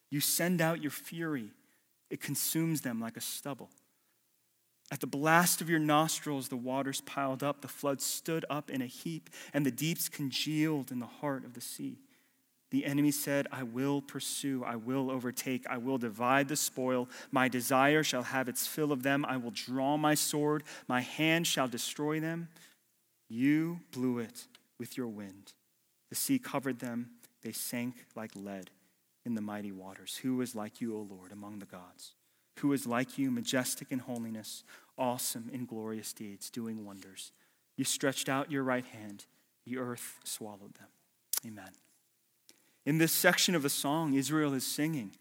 You 0.10 0.22
send 0.22 0.62
out 0.62 0.82
your 0.82 0.92
fury, 0.92 1.52
it 2.10 2.22
consumes 2.22 2.82
them 2.82 3.00
like 3.00 3.18
a 3.18 3.22
stubble. 3.22 3.70
At 4.92 5.00
the 5.00 5.08
blast 5.08 5.62
of 5.62 5.70
your 5.70 5.80
nostrils, 5.80 6.50
the 6.50 6.58
waters 6.58 7.00
piled 7.02 7.44
up, 7.44 7.62
the 7.62 7.70
floods 7.70 8.06
stood 8.06 8.46
up 8.50 8.70
in 8.70 8.82
a 8.82 8.88
heap, 8.88 9.30
and 9.54 9.66
the 9.66 9.72
deeps 9.72 10.10
congealed 10.10 10.92
in 10.92 11.00
the 11.00 11.06
heart 11.06 11.46
of 11.46 11.54
the 11.54 11.62
sea. 11.62 12.00
The 12.72 12.86
enemy 12.86 13.12
said, 13.12 13.48
I 13.52 13.64
will 13.64 14.02
pursue, 14.02 14.64
I 14.64 14.78
will 14.78 15.12
overtake, 15.12 15.68
I 15.70 15.78
will 15.78 15.98
divide 15.98 16.48
the 16.48 16.56
spoil. 16.56 17.10
My 17.30 17.50
desire 17.50 18.02
shall 18.02 18.24
have 18.24 18.48
its 18.48 18.66
fill 18.66 18.94
of 18.94 19.04
them. 19.04 19.26
I 19.26 19.38
will 19.38 19.52
draw 19.52 19.98
my 19.98 20.16
sword, 20.16 20.64
my 20.88 21.02
hand 21.02 21.46
shall 21.46 21.68
destroy 21.68 22.20
them. 22.20 22.48
You 23.30 23.82
blew 23.92 24.20
it 24.20 24.48
with 24.80 24.98
your 24.98 25.08
wind. 25.08 25.54
The 26.10 26.16
sea 26.16 26.40
covered 26.40 26.80
them, 26.80 27.12
they 27.42 27.52
sank 27.52 28.06
like 28.16 28.32
lead 28.36 28.72
in 29.26 29.36
the 29.36 29.42
mighty 29.42 29.72
waters. 29.72 30.18
Who 30.18 30.42
is 30.42 30.56
like 30.56 30.82
you, 30.82 30.96
O 30.96 31.08
Lord, 31.10 31.32
among 31.32 31.60
the 31.60 31.66
gods? 31.66 32.14
Who 32.60 32.74
is 32.74 32.88
like 32.88 33.18
you, 33.18 33.32
majestic 33.32 33.92
in 33.92 34.00
holiness, 34.00 34.64
awesome 34.98 35.50
in 35.52 35.66
glorious 35.66 36.14
deeds, 36.14 36.50
doing 36.50 36.86
wonders? 36.86 37.32
You 37.76 37.84
stretched 37.84 38.30
out 38.30 38.52
your 38.52 38.64
right 38.64 38.86
hand, 38.86 39.26
the 39.66 39.78
earth 39.78 40.20
swallowed 40.24 40.76
them. 40.76 40.88
Amen. 41.46 41.72
In 42.86 42.98
this 42.98 43.12
section 43.12 43.56
of 43.56 43.62
the 43.62 43.70
song, 43.70 44.14
Israel 44.14 44.54
is 44.54 44.66
singing 44.66 45.12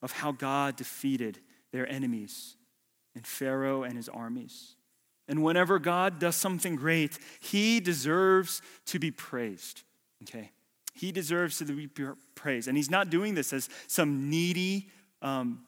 of 0.00 0.12
how 0.12 0.32
God 0.32 0.76
defeated 0.76 1.38
their 1.72 1.88
enemies 1.90 2.56
and 3.14 3.26
Pharaoh 3.26 3.82
and 3.82 3.96
his 3.96 4.08
armies. 4.08 4.76
And 5.28 5.42
whenever 5.42 5.78
God 5.78 6.18
does 6.18 6.36
something 6.36 6.76
great, 6.76 7.18
he 7.40 7.80
deserves 7.80 8.60
to 8.86 8.98
be 8.98 9.10
praised. 9.10 9.82
Okay? 10.22 10.50
He 10.94 11.12
deserves 11.12 11.58
to 11.58 11.64
be 11.64 11.88
praised. 12.34 12.68
And 12.68 12.76
he's 12.76 12.90
not 12.90 13.10
doing 13.10 13.34
this 13.34 13.52
as 13.52 13.68
some 13.86 14.28
needy 14.28 14.90
um, 15.22 15.62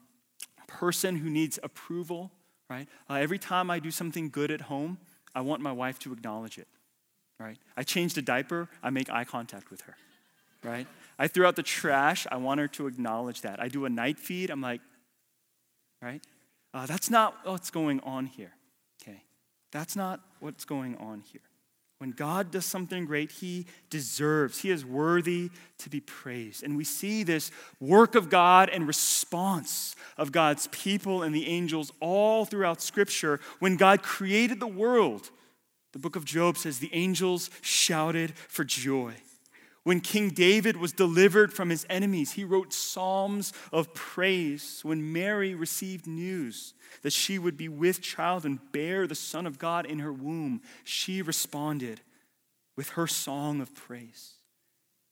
person 0.66 1.16
who 1.16 1.30
needs 1.30 1.58
approval, 1.62 2.30
right? 2.68 2.88
Uh, 3.08 3.14
every 3.14 3.38
time 3.38 3.70
I 3.70 3.78
do 3.78 3.90
something 3.90 4.28
good 4.28 4.50
at 4.50 4.62
home, 4.62 4.98
I 5.34 5.40
want 5.40 5.62
my 5.62 5.72
wife 5.72 5.98
to 6.00 6.12
acknowledge 6.12 6.58
it, 6.58 6.68
right? 7.38 7.58
I 7.76 7.82
changed 7.82 8.18
a 8.18 8.22
diaper, 8.22 8.68
I 8.82 8.90
make 8.90 9.10
eye 9.10 9.24
contact 9.24 9.70
with 9.70 9.82
her, 9.82 9.96
right? 10.64 10.87
I 11.18 11.29
threw 11.29 11.46
out 11.46 11.57
the 11.57 11.62
trash. 11.62 12.27
I 12.31 12.37
want 12.37 12.61
her 12.61 12.68
to 12.68 12.87
acknowledge 12.87 13.42
that. 13.42 13.61
I 13.61 13.68
do 13.68 13.85
a 13.85 13.90
night 13.90 14.18
feed. 14.18 14.50
I'm 14.50 14.61
like, 14.61 14.81
right? 16.03 16.22
Uh, 16.72 16.87
that's 16.87 17.11
not 17.11 17.37
what's 17.44 17.70
going 17.70 18.00
on 18.00 18.27
here. 18.27 18.53
Okay. 19.00 19.22
That's 19.70 19.94
not 19.94 20.20
what's 20.40 20.64
going 20.64 20.96
on 20.96 21.20
here. 21.20 21.40
when 21.98 22.11
God 22.11 22.50
does 22.50 22.66
something 22.66 23.07
great, 23.07 23.31
he 23.31 23.66
deserves, 23.88 24.61
he 24.61 24.70
is 24.70 24.85
worthy 24.85 25.50
to 25.79 25.88
be 25.88 26.00
praised. 26.00 26.62
And 26.62 26.77
we 26.77 26.85
see 26.85 27.22
this 27.22 27.50
work 27.81 28.14
of 28.14 28.29
God 28.29 28.68
and 28.68 28.87
response 28.87 29.94
of 30.18 30.33
God's 30.33 30.66
people 30.66 31.22
and 31.22 31.35
the 31.35 31.48
angels 31.48 31.92
all 32.00 32.44
throughout 32.44 32.83
Scripture. 32.83 33.40
When 33.61 33.77
God 33.77 34.03
created 34.03 34.61
the 34.61 34.66
world, 34.66 35.31
the 35.92 35.98
book 35.98 36.16
of 36.16 36.24
Job 36.24 36.59
says 36.59 36.81
the 36.81 36.92
angels 36.92 37.48
shouted 37.62 38.37
for 38.37 38.64
joy. 38.64 39.14
When 39.84 40.00
King 40.00 40.30
David 40.30 40.78
was 40.78 40.94
delivered 40.94 41.52
from 41.52 41.68
his 41.68 41.86
enemies, 41.90 42.32
he 42.32 42.44
wrote 42.44 42.72
psalms 42.72 43.52
of 43.70 43.92
praise. 43.92 44.80
When 44.82 45.12
Mary 45.12 45.54
received 45.54 46.06
news 46.06 46.72
that 47.02 47.12
she 47.12 47.38
would 47.38 47.58
be 47.58 47.68
with 47.68 48.00
child 48.00 48.46
and 48.46 48.72
bear 48.72 49.06
the 49.06 49.14
Son 49.14 49.46
of 49.46 49.58
God 49.58 49.84
in 49.84 49.98
her 49.98 50.12
womb, 50.12 50.62
she 50.84 51.20
responded 51.20 52.00
with 52.76 52.90
her 52.90 53.06
song 53.06 53.60
of 53.60 53.74
praise. 53.74 54.34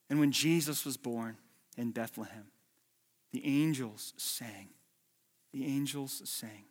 And 0.08 0.18
when 0.18 0.32
Jesus 0.32 0.87
was 0.87 0.96
born 0.96 1.37
in 1.76 1.90
Bethlehem, 1.90 2.46
the 3.30 3.44
angels 3.44 4.14
sang. 4.16 4.70
The 5.52 5.66
angels 5.66 6.22
sang. 6.24 6.64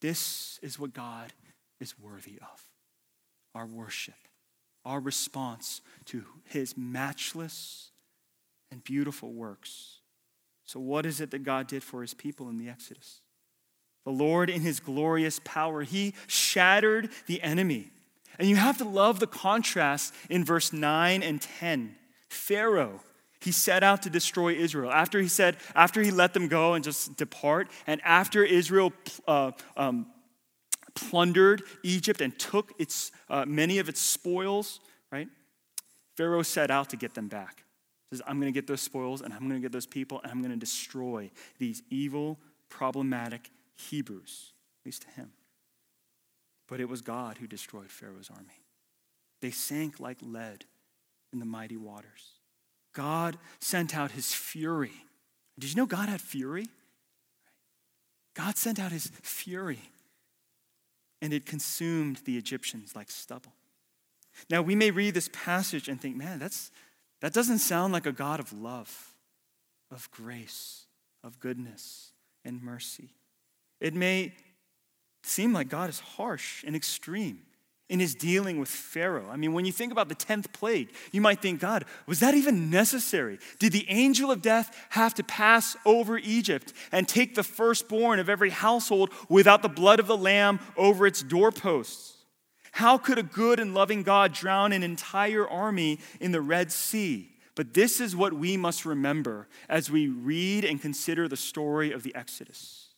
This 0.00 0.58
is 0.62 0.78
what 0.78 0.94
God 0.94 1.34
is 1.80 1.98
worthy 1.98 2.38
of 2.40 2.64
our 3.54 3.66
worship 3.66 4.14
our 4.84 5.00
response 5.00 5.80
to 6.06 6.24
his 6.44 6.76
matchless 6.76 7.90
and 8.70 8.82
beautiful 8.82 9.32
works. 9.32 9.98
So, 10.64 10.80
what 10.80 11.06
is 11.06 11.20
it 11.20 11.30
that 11.30 11.44
God 11.44 11.66
did 11.66 11.82
for 11.82 12.02
his 12.02 12.14
people 12.14 12.48
in 12.48 12.58
the 12.58 12.68
Exodus? 12.68 13.20
The 14.04 14.10
Lord, 14.10 14.50
in 14.50 14.62
his 14.62 14.80
glorious 14.80 15.40
power, 15.44 15.82
he 15.82 16.14
shattered 16.26 17.10
the 17.26 17.40
enemy. 17.42 17.90
And 18.38 18.48
you 18.48 18.56
have 18.56 18.78
to 18.78 18.84
love 18.84 19.20
the 19.20 19.26
contrast 19.26 20.14
in 20.28 20.44
verse 20.44 20.72
9 20.72 21.22
and 21.22 21.40
10. 21.40 21.94
Pharaoh, 22.28 23.00
he 23.40 23.52
set 23.52 23.82
out 23.82 24.02
to 24.02 24.10
destroy 24.10 24.54
Israel. 24.54 24.90
After 24.90 25.20
he 25.20 25.28
said, 25.28 25.56
after 25.74 26.02
he 26.02 26.10
let 26.10 26.32
them 26.32 26.48
go 26.48 26.74
and 26.74 26.82
just 26.82 27.16
depart, 27.16 27.68
and 27.86 28.00
after 28.02 28.42
Israel 28.42 28.92
uh, 29.28 29.52
um, 29.76 30.06
plundered 30.94 31.62
Egypt 31.82 32.20
and 32.20 32.38
took 32.38 32.72
its, 32.78 33.12
uh, 33.28 33.44
many 33.46 33.78
of 33.78 33.88
its 33.88 34.00
spoils, 34.00 34.80
right? 35.10 35.28
Pharaoh 36.16 36.42
set 36.42 36.70
out 36.70 36.90
to 36.90 36.96
get 36.96 37.14
them 37.14 37.28
back. 37.28 37.64
He 38.10 38.16
says, 38.16 38.22
I'm 38.26 38.38
going 38.40 38.52
to 38.52 38.56
get 38.56 38.66
those 38.66 38.80
spoils 38.80 39.22
and 39.22 39.32
I'm 39.32 39.48
going 39.48 39.60
to 39.60 39.64
get 39.64 39.72
those 39.72 39.86
people 39.86 40.20
and 40.22 40.30
I'm 40.30 40.40
going 40.40 40.52
to 40.52 40.58
destroy 40.58 41.30
these 41.58 41.82
evil, 41.90 42.38
problematic 42.68 43.50
Hebrews, 43.76 44.52
at 44.82 44.86
least 44.86 45.02
to 45.02 45.10
him. 45.10 45.32
But 46.68 46.80
it 46.80 46.88
was 46.88 47.00
God 47.00 47.38
who 47.38 47.46
destroyed 47.46 47.90
Pharaoh's 47.90 48.30
army. 48.30 48.60
They 49.40 49.50
sank 49.50 49.98
like 49.98 50.18
lead 50.22 50.64
in 51.32 51.38
the 51.38 51.46
mighty 51.46 51.76
waters. 51.76 52.38
God 52.92 53.38
sent 53.60 53.96
out 53.96 54.12
his 54.12 54.32
fury. 54.32 54.92
Did 55.58 55.70
you 55.70 55.76
know 55.76 55.86
God 55.86 56.08
had 56.08 56.20
fury? 56.20 56.68
God 58.34 58.56
sent 58.56 58.78
out 58.78 58.92
his 58.92 59.10
fury 59.22 59.91
and 61.22 61.32
it 61.32 61.46
consumed 61.46 62.20
the 62.24 62.36
Egyptians 62.36 62.94
like 62.94 63.10
stubble. 63.10 63.52
Now, 64.50 64.60
we 64.60 64.74
may 64.74 64.90
read 64.90 65.14
this 65.14 65.30
passage 65.32 65.88
and 65.88 66.00
think, 66.00 66.16
man, 66.16 66.38
that's, 66.38 66.70
that 67.20 67.32
doesn't 67.32 67.58
sound 67.58 67.92
like 67.92 68.06
a 68.06 68.12
God 68.12 68.40
of 68.40 68.52
love, 68.52 69.14
of 69.90 70.10
grace, 70.10 70.86
of 71.22 71.38
goodness, 71.38 72.12
and 72.44 72.60
mercy. 72.60 73.10
It 73.80 73.94
may 73.94 74.34
seem 75.22 75.52
like 75.52 75.68
God 75.68 75.88
is 75.88 76.00
harsh 76.00 76.64
and 76.66 76.74
extreme 76.74 77.42
in 77.88 78.00
his 78.00 78.14
dealing 78.14 78.58
with 78.58 78.68
Pharaoh. 78.68 79.28
I 79.30 79.36
mean, 79.36 79.52
when 79.52 79.64
you 79.64 79.72
think 79.72 79.92
about 79.92 80.08
the 80.08 80.14
10th 80.14 80.52
plague, 80.52 80.88
you 81.10 81.20
might 81.20 81.42
think, 81.42 81.60
God, 81.60 81.84
was 82.06 82.20
that 82.20 82.34
even 82.34 82.70
necessary? 82.70 83.38
Did 83.58 83.72
the 83.72 83.84
angel 83.88 84.30
of 84.30 84.40
death 84.40 84.74
have 84.90 85.14
to 85.14 85.24
pass 85.24 85.76
over 85.84 86.16
Egypt 86.18 86.72
and 86.90 87.06
take 87.06 87.34
the 87.34 87.42
firstborn 87.42 88.18
of 88.18 88.28
every 88.28 88.50
household 88.50 89.10
without 89.28 89.62
the 89.62 89.68
blood 89.68 90.00
of 90.00 90.06
the 90.06 90.16
lamb 90.16 90.60
over 90.76 91.06
its 91.06 91.22
doorposts? 91.22 92.16
How 92.72 92.96
could 92.96 93.18
a 93.18 93.22
good 93.22 93.60
and 93.60 93.74
loving 93.74 94.02
God 94.02 94.32
drown 94.32 94.72
an 94.72 94.82
entire 94.82 95.46
army 95.46 95.98
in 96.20 96.32
the 96.32 96.40
Red 96.40 96.72
Sea? 96.72 97.28
But 97.54 97.74
this 97.74 98.00
is 98.00 98.16
what 98.16 98.32
we 98.32 98.56
must 98.56 98.86
remember 98.86 99.46
as 99.68 99.90
we 99.90 100.08
read 100.08 100.64
and 100.64 100.80
consider 100.80 101.28
the 101.28 101.36
story 101.36 101.92
of 101.92 102.02
the 102.02 102.14
Exodus 102.14 102.88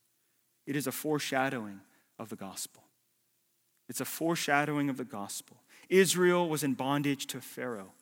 it 0.67 0.77
is 0.77 0.87
a 0.87 0.93
foreshadowing 0.93 1.81
of 2.19 2.31
the 2.31 2.37
gospel. 2.37 2.84
It's 3.89 4.01
a 4.01 4.05
foreshadowing 4.05 4.89
of 4.89 4.97
the 4.97 5.05
gospel. 5.05 5.57
Israel 5.89 6.49
was 6.49 6.63
in 6.63 6.75
bondage 6.75 7.27
to 7.29 7.41
Pharaoh. 7.41 7.93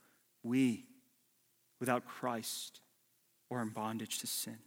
We, 0.42 0.86
without 1.80 2.06
Christ, 2.06 2.80
were 3.50 3.62
in 3.62 3.70
bondage 3.70 4.18
to 4.20 4.26
sin. 4.26 4.58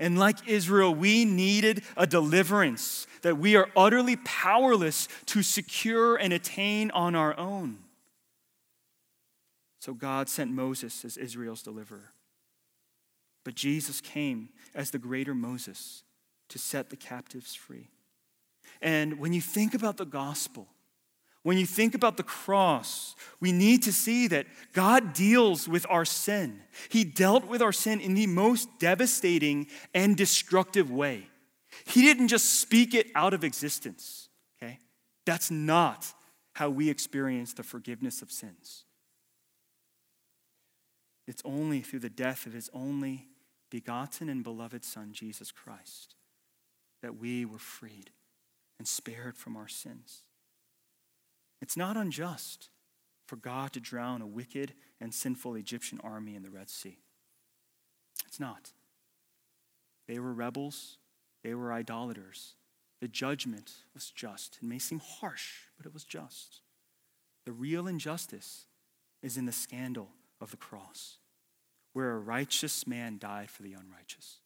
And 0.00 0.18
like 0.18 0.46
Israel, 0.46 0.94
we 0.94 1.24
needed 1.24 1.82
a 1.96 2.06
deliverance 2.06 3.06
that 3.22 3.38
we 3.38 3.56
are 3.56 3.68
utterly 3.76 4.16
powerless 4.16 5.08
to 5.26 5.42
secure 5.42 6.16
and 6.16 6.32
attain 6.32 6.90
on 6.92 7.14
our 7.16 7.36
own. 7.36 7.78
So 9.80 9.94
God 9.94 10.28
sent 10.28 10.52
Moses 10.52 11.04
as 11.04 11.16
Israel's 11.16 11.62
deliverer. 11.62 12.12
But 13.44 13.54
Jesus 13.54 14.00
came 14.00 14.50
as 14.74 14.90
the 14.90 14.98
greater 14.98 15.34
Moses 15.34 16.04
to 16.50 16.58
set 16.58 16.90
the 16.90 16.96
captives 16.96 17.54
free. 17.54 17.88
And 18.80 19.18
when 19.18 19.32
you 19.32 19.40
think 19.40 19.74
about 19.74 19.96
the 19.96 20.04
gospel, 20.04 20.68
when 21.42 21.56
you 21.56 21.66
think 21.66 21.94
about 21.94 22.16
the 22.16 22.22
cross, 22.22 23.14
we 23.40 23.52
need 23.52 23.82
to 23.84 23.92
see 23.92 24.26
that 24.28 24.46
God 24.72 25.12
deals 25.12 25.68
with 25.68 25.86
our 25.88 26.04
sin. 26.04 26.60
He 26.90 27.04
dealt 27.04 27.46
with 27.46 27.62
our 27.62 27.72
sin 27.72 28.00
in 28.00 28.14
the 28.14 28.26
most 28.26 28.68
devastating 28.78 29.68
and 29.94 30.16
destructive 30.16 30.90
way. 30.90 31.28
He 31.86 32.02
didn't 32.02 32.28
just 32.28 32.60
speak 32.60 32.92
it 32.94 33.06
out 33.14 33.34
of 33.34 33.44
existence, 33.44 34.28
okay? 34.60 34.80
That's 35.24 35.50
not 35.50 36.12
how 36.54 36.70
we 36.70 36.90
experience 36.90 37.54
the 37.54 37.62
forgiveness 37.62 38.20
of 38.20 38.30
sins. 38.30 38.84
It's 41.26 41.42
only 41.44 41.80
through 41.80 42.00
the 42.00 42.10
death 42.10 42.46
of 42.46 42.52
his 42.52 42.68
only 42.74 43.28
begotten 43.70 44.28
and 44.28 44.42
beloved 44.42 44.84
Son, 44.84 45.12
Jesus 45.12 45.52
Christ, 45.52 46.14
that 47.00 47.16
we 47.16 47.44
were 47.44 47.58
freed 47.58 48.10
and 48.78 48.86
spared 48.86 49.36
from 49.36 49.56
our 49.56 49.68
sins. 49.68 50.22
It's 51.60 51.76
not 51.76 51.96
unjust 51.96 52.70
for 53.26 53.36
God 53.36 53.72
to 53.72 53.80
drown 53.80 54.22
a 54.22 54.26
wicked 54.26 54.74
and 55.00 55.12
sinful 55.12 55.54
Egyptian 55.56 56.00
army 56.02 56.34
in 56.34 56.42
the 56.42 56.50
Red 56.50 56.70
Sea. 56.70 56.98
It's 58.26 58.40
not. 58.40 58.72
They 60.06 60.18
were 60.18 60.32
rebels, 60.32 60.98
they 61.44 61.54
were 61.54 61.72
idolaters. 61.72 62.54
The 63.00 63.08
judgment 63.08 63.72
was 63.94 64.10
just. 64.10 64.58
It 64.60 64.66
may 64.66 64.80
seem 64.80 65.00
harsh, 65.00 65.66
but 65.76 65.86
it 65.86 65.94
was 65.94 66.04
just. 66.04 66.62
The 67.44 67.52
real 67.52 67.86
injustice 67.86 68.66
is 69.22 69.36
in 69.36 69.46
the 69.46 69.52
scandal 69.52 70.10
of 70.40 70.50
the 70.50 70.56
cross, 70.56 71.18
where 71.92 72.10
a 72.10 72.18
righteous 72.18 72.86
man 72.86 73.18
died 73.18 73.50
for 73.50 73.62
the 73.62 73.72
unrighteous, 73.72 74.38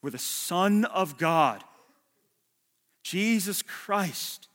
where 0.00 0.12
the 0.12 0.18
Son 0.18 0.84
of 0.84 1.18
God 1.18 1.64
Jesus 3.06 3.62
Christ, 3.62 4.48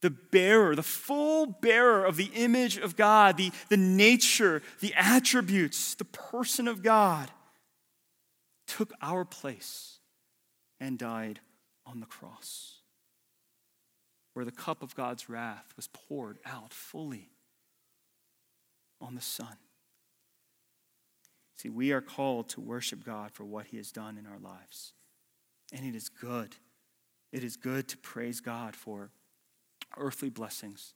the 0.00 0.10
bearer, 0.10 0.76
the 0.76 0.84
full 0.84 1.46
bearer 1.46 2.04
of 2.04 2.16
the 2.16 2.30
image 2.32 2.76
of 2.76 2.94
God, 2.94 3.36
the, 3.36 3.50
the 3.68 3.76
nature, 3.76 4.62
the 4.78 4.94
attributes, 4.94 5.96
the 5.96 6.04
person 6.04 6.68
of 6.68 6.84
God, 6.84 7.28
took 8.68 8.92
our 9.02 9.24
place 9.24 9.98
and 10.78 10.96
died 10.96 11.40
on 11.84 11.98
the 11.98 12.06
cross, 12.06 12.82
where 14.34 14.44
the 14.44 14.52
cup 14.52 14.80
of 14.80 14.94
God's 14.94 15.28
wrath 15.28 15.72
was 15.74 15.88
poured 15.88 16.38
out 16.46 16.72
fully 16.72 17.30
on 19.00 19.16
the 19.16 19.20
Son. 19.20 19.56
See, 21.56 21.68
we 21.68 21.90
are 21.90 22.00
called 22.00 22.48
to 22.50 22.60
worship 22.60 23.04
God 23.04 23.32
for 23.32 23.42
what 23.42 23.66
He 23.66 23.76
has 23.78 23.90
done 23.90 24.16
in 24.18 24.24
our 24.24 24.38
lives, 24.38 24.92
and 25.72 25.84
it 25.84 25.96
is 25.96 26.08
good 26.08 26.54
it 27.36 27.44
is 27.44 27.54
good 27.54 27.86
to 27.88 27.98
praise 27.98 28.40
God 28.40 28.74
for 28.74 29.10
earthly 29.98 30.30
blessings. 30.30 30.94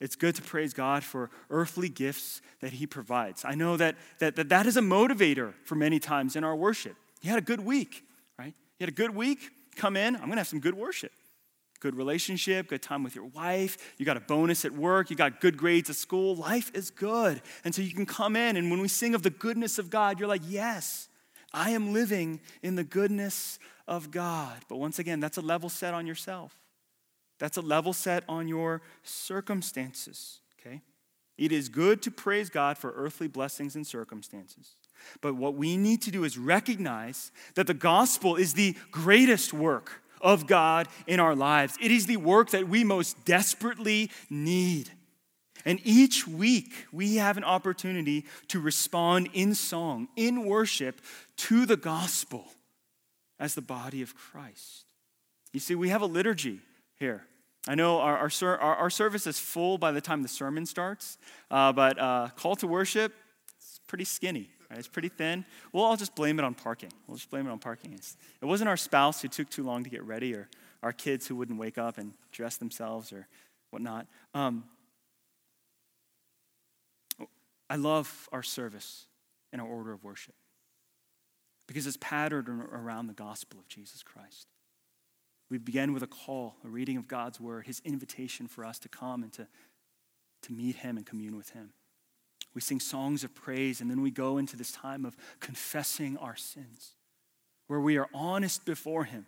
It's 0.00 0.16
good 0.16 0.34
to 0.34 0.42
praise 0.42 0.74
God 0.74 1.04
for 1.04 1.30
earthly 1.50 1.88
gifts 1.88 2.42
that 2.60 2.72
He 2.72 2.84
provides. 2.84 3.44
I 3.44 3.54
know 3.54 3.76
that 3.76 3.94
that, 4.18 4.34
that, 4.34 4.48
that 4.48 4.66
is 4.66 4.76
a 4.76 4.80
motivator 4.80 5.54
for 5.64 5.76
many 5.76 6.00
times 6.00 6.34
in 6.34 6.42
our 6.42 6.56
worship. 6.56 6.96
You 7.22 7.30
had 7.30 7.38
a 7.38 7.42
good 7.42 7.60
week, 7.60 8.02
right? 8.36 8.54
You 8.78 8.84
had 8.84 8.88
a 8.88 8.92
good 8.92 9.14
week, 9.14 9.38
come 9.76 9.96
in, 9.96 10.16
I'm 10.16 10.22
gonna 10.22 10.38
have 10.38 10.48
some 10.48 10.58
good 10.58 10.74
worship. 10.74 11.12
Good 11.78 11.94
relationship, 11.94 12.66
good 12.66 12.82
time 12.82 13.04
with 13.04 13.14
your 13.14 13.26
wife, 13.26 13.94
you 13.98 14.04
got 14.04 14.16
a 14.16 14.20
bonus 14.20 14.64
at 14.64 14.72
work, 14.72 15.10
you 15.10 15.16
got 15.16 15.40
good 15.40 15.56
grades 15.56 15.88
at 15.88 15.94
school. 15.94 16.34
Life 16.34 16.72
is 16.74 16.90
good. 16.90 17.40
And 17.64 17.72
so 17.72 17.82
you 17.82 17.94
can 17.94 18.04
come 18.04 18.34
in, 18.34 18.56
and 18.56 18.68
when 18.68 18.80
we 18.80 18.88
sing 18.88 19.14
of 19.14 19.22
the 19.22 19.30
goodness 19.30 19.78
of 19.78 19.90
God, 19.90 20.18
you're 20.18 20.28
like, 20.28 20.42
yes, 20.44 21.08
I 21.52 21.70
am 21.70 21.92
living 21.92 22.40
in 22.64 22.74
the 22.74 22.82
goodness 22.82 23.60
of 23.88 24.12
God. 24.12 24.58
But 24.68 24.76
once 24.76 25.00
again, 25.00 25.18
that's 25.18 25.38
a 25.38 25.42
level 25.42 25.68
set 25.68 25.94
on 25.94 26.06
yourself. 26.06 26.54
That's 27.38 27.56
a 27.56 27.62
level 27.62 27.92
set 27.92 28.24
on 28.28 28.46
your 28.46 28.82
circumstances, 29.02 30.40
okay? 30.60 30.82
It 31.36 31.52
is 31.52 31.68
good 31.68 32.02
to 32.02 32.10
praise 32.10 32.50
God 32.50 32.76
for 32.78 32.92
earthly 32.92 33.28
blessings 33.28 33.74
and 33.76 33.86
circumstances. 33.86 34.74
But 35.20 35.34
what 35.34 35.54
we 35.54 35.76
need 35.76 36.02
to 36.02 36.10
do 36.10 36.24
is 36.24 36.36
recognize 36.36 37.30
that 37.54 37.66
the 37.66 37.74
gospel 37.74 38.36
is 38.36 38.54
the 38.54 38.76
greatest 38.90 39.52
work 39.52 40.02
of 40.20 40.48
God 40.48 40.88
in 41.06 41.20
our 41.20 41.36
lives. 41.36 41.78
It 41.80 41.92
is 41.92 42.06
the 42.06 42.16
work 42.16 42.50
that 42.50 42.68
we 42.68 42.82
most 42.82 43.24
desperately 43.24 44.10
need. 44.28 44.90
And 45.64 45.80
each 45.84 46.26
week, 46.26 46.86
we 46.92 47.16
have 47.16 47.36
an 47.36 47.44
opportunity 47.44 48.24
to 48.48 48.60
respond 48.60 49.28
in 49.32 49.54
song, 49.54 50.08
in 50.16 50.44
worship, 50.44 51.00
to 51.36 51.66
the 51.66 51.76
gospel 51.76 52.46
as 53.38 53.54
the 53.54 53.62
body 53.62 54.02
of 54.02 54.14
Christ. 54.14 54.84
You 55.52 55.60
see, 55.60 55.74
we 55.74 55.88
have 55.88 56.02
a 56.02 56.06
liturgy 56.06 56.60
here. 56.98 57.24
I 57.66 57.74
know 57.74 57.98
our, 57.98 58.16
our, 58.18 58.30
our, 58.58 58.76
our 58.76 58.90
service 58.90 59.26
is 59.26 59.38
full 59.38 59.78
by 59.78 59.92
the 59.92 60.00
time 60.00 60.22
the 60.22 60.28
sermon 60.28 60.66
starts, 60.66 61.18
uh, 61.50 61.72
but 61.72 61.98
uh, 61.98 62.28
call 62.36 62.56
to 62.56 62.66
worship, 62.66 63.12
it's 63.58 63.80
pretty 63.86 64.04
skinny. 64.04 64.50
Right? 64.70 64.78
It's 64.78 64.88
pretty 64.88 65.08
thin. 65.08 65.44
We'll 65.72 65.84
all 65.84 65.96
just 65.96 66.14
blame 66.14 66.38
it 66.38 66.44
on 66.44 66.54
parking. 66.54 66.92
We'll 67.06 67.16
just 67.16 67.30
blame 67.30 67.46
it 67.46 67.50
on 67.50 67.58
parking. 67.58 67.94
It's, 67.94 68.16
it 68.40 68.44
wasn't 68.44 68.68
our 68.68 68.76
spouse 68.76 69.22
who 69.22 69.28
took 69.28 69.48
too 69.48 69.64
long 69.64 69.82
to 69.84 69.90
get 69.90 70.02
ready 70.02 70.34
or 70.34 70.48
our 70.82 70.92
kids 70.92 71.26
who 71.26 71.36
wouldn't 71.36 71.58
wake 71.58 71.78
up 71.78 71.98
and 71.98 72.12
dress 72.32 72.56
themselves 72.56 73.12
or 73.12 73.26
whatnot. 73.70 74.06
Um, 74.34 74.64
I 77.70 77.76
love 77.76 78.28
our 78.32 78.42
service 78.42 79.06
and 79.52 79.60
our 79.60 79.68
order 79.68 79.92
of 79.92 80.04
worship 80.04 80.34
because 81.68 81.86
it's 81.86 81.96
patterned 82.00 82.48
around 82.48 83.06
the 83.06 83.14
gospel 83.14 83.60
of 83.60 83.68
Jesus 83.68 84.02
Christ. 84.02 84.48
We 85.48 85.58
begin 85.58 85.92
with 85.92 86.02
a 86.02 86.08
call, 86.08 86.56
a 86.64 86.68
reading 86.68 86.96
of 86.96 87.06
God's 87.06 87.40
word, 87.40 87.66
his 87.66 87.80
invitation 87.84 88.48
for 88.48 88.64
us 88.64 88.80
to 88.80 88.88
come 88.88 89.22
and 89.22 89.32
to, 89.34 89.46
to 90.42 90.52
meet 90.52 90.76
him 90.76 90.96
and 90.96 91.06
commune 91.06 91.36
with 91.36 91.50
him. 91.50 91.70
We 92.54 92.60
sing 92.60 92.80
songs 92.80 93.22
of 93.22 93.34
praise, 93.34 93.80
and 93.80 93.88
then 93.88 94.02
we 94.02 94.10
go 94.10 94.38
into 94.38 94.56
this 94.56 94.72
time 94.72 95.04
of 95.04 95.16
confessing 95.38 96.16
our 96.16 96.34
sins, 96.34 96.94
where 97.68 97.80
we 97.80 97.96
are 97.96 98.08
honest 98.12 98.64
before 98.64 99.04
him 99.04 99.26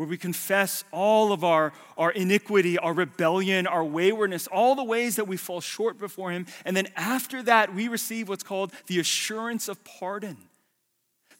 where 0.00 0.08
we 0.08 0.16
confess 0.16 0.82
all 0.92 1.30
of 1.30 1.44
our, 1.44 1.74
our 1.98 2.10
iniquity, 2.12 2.78
our 2.78 2.94
rebellion, 2.94 3.66
our 3.66 3.84
waywardness, 3.84 4.46
all 4.46 4.74
the 4.74 4.82
ways 4.82 5.16
that 5.16 5.28
we 5.28 5.36
fall 5.36 5.60
short 5.60 5.98
before 5.98 6.30
Him. 6.30 6.46
And 6.64 6.74
then 6.74 6.88
after 6.96 7.42
that, 7.42 7.74
we 7.74 7.86
receive 7.86 8.26
what's 8.26 8.42
called 8.42 8.72
the 8.86 8.98
assurance 8.98 9.68
of 9.68 9.84
pardon. 9.84 10.38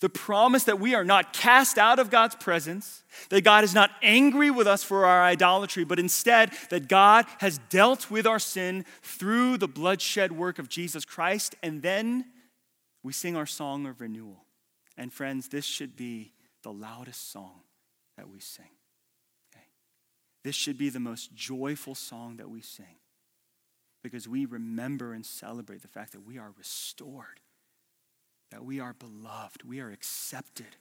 The 0.01 0.09
promise 0.09 0.65
that 0.65 0.81
we 0.81 0.95
are 0.95 1.05
not 1.05 1.33
cast 1.33 1.77
out 1.79 1.99
of 1.99 2.11
God's 2.11 2.35
presence, 2.35 3.03
that 3.29 3.45
God 3.45 3.65
is 3.65 3.75
not 3.75 3.91
angry 4.03 4.51
with 4.51 4.67
us 4.67 4.83
for 4.83 5.05
our 5.05 5.23
idolatry, 5.23 5.85
but 5.85 5.99
instead 5.99 6.53
that 6.71 6.89
God 6.89 7.27
has 7.39 7.59
dealt 7.69 8.11
with 8.11 8.27
our 8.27 8.39
sin 8.39 8.87
through 9.03 9.59
the 9.59 9.69
bloodshed 9.69 10.33
work 10.33 10.59
of 10.59 10.69
Jesus 10.69 11.05
Christ. 11.05 11.55
And 11.63 11.83
then 11.83 12.25
we 13.03 13.13
sing 13.13 13.37
our 13.37 13.47
song 13.47 13.87
of 13.87 14.01
renewal. 14.01 14.45
And 14.97 15.13
friends, 15.13 15.49
this 15.49 15.65
should 15.65 15.97
be 15.97 16.33
the 16.63 16.73
loudest 16.73 17.31
song 17.31 17.61
that 18.17 18.29
we 18.29 18.41
sing. 18.41 18.69
Okay? 19.55 19.65
This 20.45 20.55
should 20.55 20.79
be 20.79 20.89
the 20.89 21.01
most 21.01 21.35
joyful 21.35 21.95
song 21.95 22.37
that 22.37 22.51
we 22.51 22.61
sing 22.61 22.97
because 24.03 24.29
we 24.29 24.45
remember 24.45 25.13
and 25.13 25.25
celebrate 25.25 25.83
the 25.83 25.89
fact 25.89 26.13
that 26.13 26.27
we 26.27 26.39
are 26.39 26.53
restored, 26.57 27.41
that 28.51 28.65
we 28.65 28.81
are 28.81 28.95
beloved, 28.95 29.63
we 29.67 29.81
are 29.81 29.91
accepted 29.91 30.77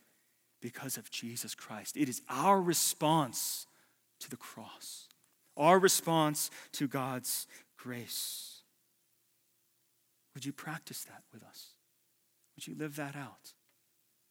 because 0.62 0.98
of 0.98 1.12
Jesus 1.12 1.56
Christ. 1.56 1.96
It 1.96 2.10
is 2.10 2.22
our 2.30 2.62
response 2.62 3.68
to 4.20 4.30
the 4.30 4.38
cross, 4.38 5.08
our 5.56 5.80
response 5.80 6.50
to 6.74 6.88
God's 6.88 7.48
grace. 7.78 8.62
Would 10.34 10.46
you 10.46 10.52
practice 10.52 11.04
that 11.06 11.24
with 11.34 11.44
us? 11.44 11.70
Would 12.56 12.68
you 12.68 12.76
live 12.76 12.96
that 12.98 13.16
out? 13.16 13.54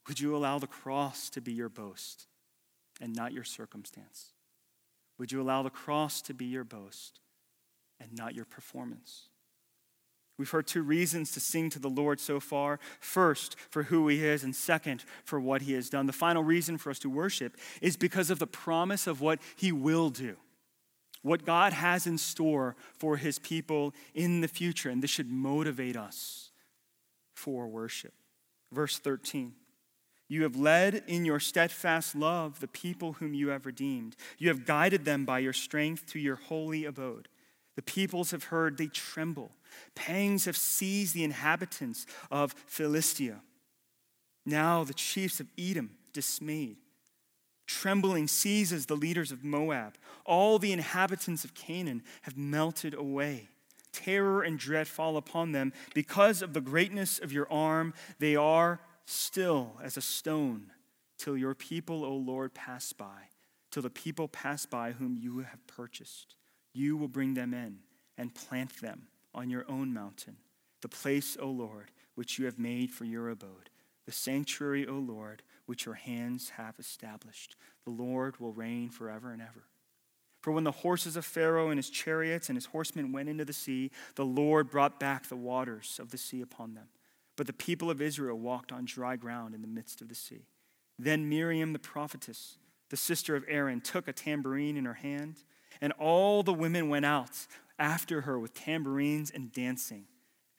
Would 0.07 0.21
you 0.21 0.35
allow 0.35 0.59
the 0.59 0.67
cross 0.67 1.31
to 1.31 1.41
be 1.41 1.53
your 1.53 1.69
boast? 1.69 2.29
and 3.01 3.15
not 3.15 3.33
your 3.33 3.45
circumstance? 3.45 4.33
Would 5.19 5.33
you 5.33 5.41
allow 5.41 5.63
the 5.63 5.71
cross 5.71 6.23
to 6.23 6.35
be 6.35 6.47
your 6.47 6.65
boast 6.65 7.21
and 8.01 8.13
not 8.15 8.35
your 8.35 8.45
performance? 8.45 9.29
We've 10.39 10.51
heard 10.51 10.69
two 10.69 10.83
reasons 10.83 11.33
to 11.33 11.41
sing 11.41 11.69
to 11.71 11.81
the 11.81 11.91
Lord 11.91 12.21
so 12.21 12.39
far. 12.39 12.79
First, 13.01 13.57
for 13.71 13.85
who 13.85 14.07
he 14.07 14.25
is, 14.25 14.45
and 14.45 14.55
second, 14.55 15.05
for 15.25 15.41
what 15.41 15.63
he 15.63 15.73
has 15.73 15.91
done. 15.91 16.07
The 16.07 16.13
final 16.13 16.45
reason 16.45 16.79
for 16.79 16.91
us 16.91 17.01
to 17.01 17.11
worship 17.11 17.57
is 17.83 17.97
because 17.97 18.31
of 18.31 18.39
the 18.39 18.47
promise 18.47 19.09
of 19.09 19.21
what 19.21 19.41
he 19.57 19.73
will 19.73 20.11
do, 20.11 20.37
what 21.23 21.45
God 21.45 21.73
has 21.73 22.07
in 22.07 22.19
store 22.19 22.77
for 22.97 23.17
his 23.17 23.41
people 23.41 23.93
in 24.15 24.41
the 24.41 24.49
future. 24.49 24.91
And 24.91 25.03
this 25.03 25.11
should 25.11 25.29
motivate 25.29 25.97
us 25.97 26.53
for 27.35 27.67
worship. 27.67 28.15
Verse 28.73 28.99
13. 28.99 29.55
You 30.29 30.43
have 30.45 30.57
led 30.57 31.03
in 31.07 31.25
your 31.25 31.41
steadfast 31.41 32.15
love 32.15 32.61
the 32.61 32.69
people 32.69 33.15
whom 33.15 33.35
you 33.35 33.49
have 33.49 33.67
redeemed. 33.67 34.15
You 34.37 34.49
have 34.49 34.67
guided 34.67 35.05
them 35.05 35.25
by 35.25 35.39
your 35.41 35.55
strength 35.55 36.07
to 36.13 36.19
your 36.19 36.37
holy 36.37 36.85
abode. 36.85 37.29
The 37.77 37.83
peoples 37.83 38.31
have 38.33 38.45
heard, 38.45 38.77
they 38.77 38.89
tremble. 38.89 39.53
Pangs 39.95 40.45
have 40.45 40.57
seized 40.57 41.15
the 41.15 41.25
inhabitants 41.25 42.07
of 42.31 42.55
Philistia. 42.67 43.41
Now 44.47 44.85
the 44.85 44.95
chiefs 44.95 45.41
of 45.41 45.49
Edom 45.59 45.91
dismayed. 46.13 46.79
Trembling 47.67 48.29
seizes 48.29 48.87
the 48.87 48.97
leaders 48.97 49.31
of 49.31 49.45
Moab. 49.45 49.99
All 50.25 50.59
the 50.59 50.73
inhabitants 50.73 51.45
of 51.45 51.55
Canaan 51.55 52.03
have 52.23 52.37
melted 52.37 52.95
away. 52.95 53.49
Terror 53.93 54.43
and 54.43 54.59
dread 54.59 54.89
fall 54.89 55.19
upon 55.19 55.53
them. 55.53 55.75
Because 55.93 56.41
of 56.41 56.55
the 56.55 56.63
greatness 56.63 57.19
of 57.19 57.31
your 57.31 57.51
arm, 57.53 57.93
they 58.19 58.37
are 58.37 58.81
still 59.05 59.79
as 59.83 59.99
a 59.99 60.01
stone 60.01 60.73
till 61.19 61.37
your 61.37 61.55
people, 61.55 62.05
O 62.05 62.15
Lord, 62.15 62.55
pass 62.55 62.93
by, 62.95 63.29
till 63.71 63.83
the 63.83 63.91
people 63.91 64.29
pass 64.29 64.65
by 64.65 64.93
whom 64.93 65.17
you 65.17 65.41
have 65.41 65.67
purchased. 65.67 66.37
You 66.73 66.97
will 66.97 67.09
bring 67.09 67.35
them 67.35 67.53
in 67.53 67.81
and 68.17 68.35
plant 68.35 68.81
them 68.81 69.09
on 69.39 69.49
your 69.49 69.65
own 69.69 69.95
mountain, 69.95 70.37
the 70.83 70.89
place, 70.89 71.37
O 71.41 71.49
Lord, 71.49 71.93
which 72.17 72.39
you 72.39 72.45
have 72.47 72.59
made 72.59 72.91
for 72.91 73.05
your 73.05 73.31
abode, 73.31 73.71
the 74.05 74.13
sanctuary, 74.13 74.87
O 74.87 74.95
Lord, 74.95 75.43
which 75.67 75.87
your 75.87 75.95
hands 75.95 76.51
have 76.51 76.75
established. 76.79 77.55
The 77.85 77.91
Lord 77.91 78.41
will 78.41 78.53
reign 78.53 78.91
forever 78.91 79.31
and 79.31 79.41
ever. 79.41 79.69
For 80.41 80.53
when 80.53 80.65
the 80.65 80.73
horses 80.73 81.17
of 81.17 81.25
Pharaoh 81.25 81.69
and 81.69 81.79
his 81.79 81.91
chariots 81.91 82.49
and 82.49 82.57
his 82.57 82.67
horsemen 82.67 83.13
went 83.13 83.29
into 83.29 83.45
the 83.45 83.53
sea, 83.53 83.91
the 84.17 84.25
Lord 84.25 84.71
brought 84.71 84.99
back 84.99 85.29
the 85.29 85.37
waters 85.37 85.99
of 86.03 86.11
the 86.11 86.19
sea 86.19 86.41
upon 86.41 86.75
them. 86.75 86.89
But 87.37 87.47
the 87.47 87.53
people 87.53 87.91
of 87.91 88.03
Israel 88.03 88.39
walked 88.39 88.73
on 88.73 88.85
dry 88.87 89.17
ground 89.17 89.55
in 89.55 89.63
the 89.63 89.69
midst 89.69 90.01
of 90.01 90.09
the 90.09 90.15
sea. 90.15 90.47
Then 90.99 91.29
Miriam 91.29 91.73
the 91.73 91.79
prophetess, 91.79 92.59
the 92.91 92.97
sister 92.97 93.37
of 93.37 93.45
Aaron, 93.47 93.81
took 93.81 94.09
a 94.09 94.13
tambourine 94.13 94.77
in 94.77 94.85
her 94.85 94.95
hand, 94.95 95.45
and 95.81 95.93
all 95.93 96.43
the 96.43 96.53
women 96.53 96.89
went 96.89 97.05
out 97.05 97.47
after 97.79 98.23
her 98.23 98.39
with 98.39 98.55
tambourines 98.55 99.31
and 99.31 99.53
dancing. 99.53 100.07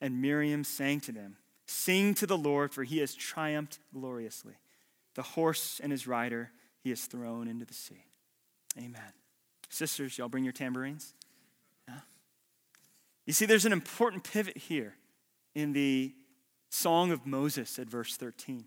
And 0.00 0.22
Miriam 0.22 0.64
sang 0.64 1.00
to 1.00 1.12
them, 1.12 1.36
Sing 1.66 2.14
to 2.14 2.26
the 2.26 2.38
Lord, 2.38 2.72
for 2.72 2.82
he 2.82 2.98
has 2.98 3.14
triumphed 3.14 3.78
gloriously. 3.94 4.54
The 5.14 5.22
horse 5.22 5.80
and 5.82 5.92
his 5.92 6.06
rider 6.06 6.50
he 6.82 6.90
has 6.90 7.04
thrown 7.04 7.46
into 7.46 7.64
the 7.64 7.74
sea. 7.74 8.04
Amen. 8.78 9.12
Sisters, 9.68 10.18
y'all 10.18 10.28
bring 10.28 10.44
your 10.44 10.52
tambourines? 10.52 11.14
Yeah. 11.88 12.00
You 13.26 13.32
see, 13.32 13.46
there's 13.46 13.66
an 13.66 13.72
important 13.72 14.24
pivot 14.24 14.56
here 14.56 14.94
in 15.54 15.72
the 15.72 16.14
Song 16.70 17.10
of 17.10 17.26
Moses 17.26 17.78
at 17.78 17.88
verse 17.88 18.16
13. 18.16 18.64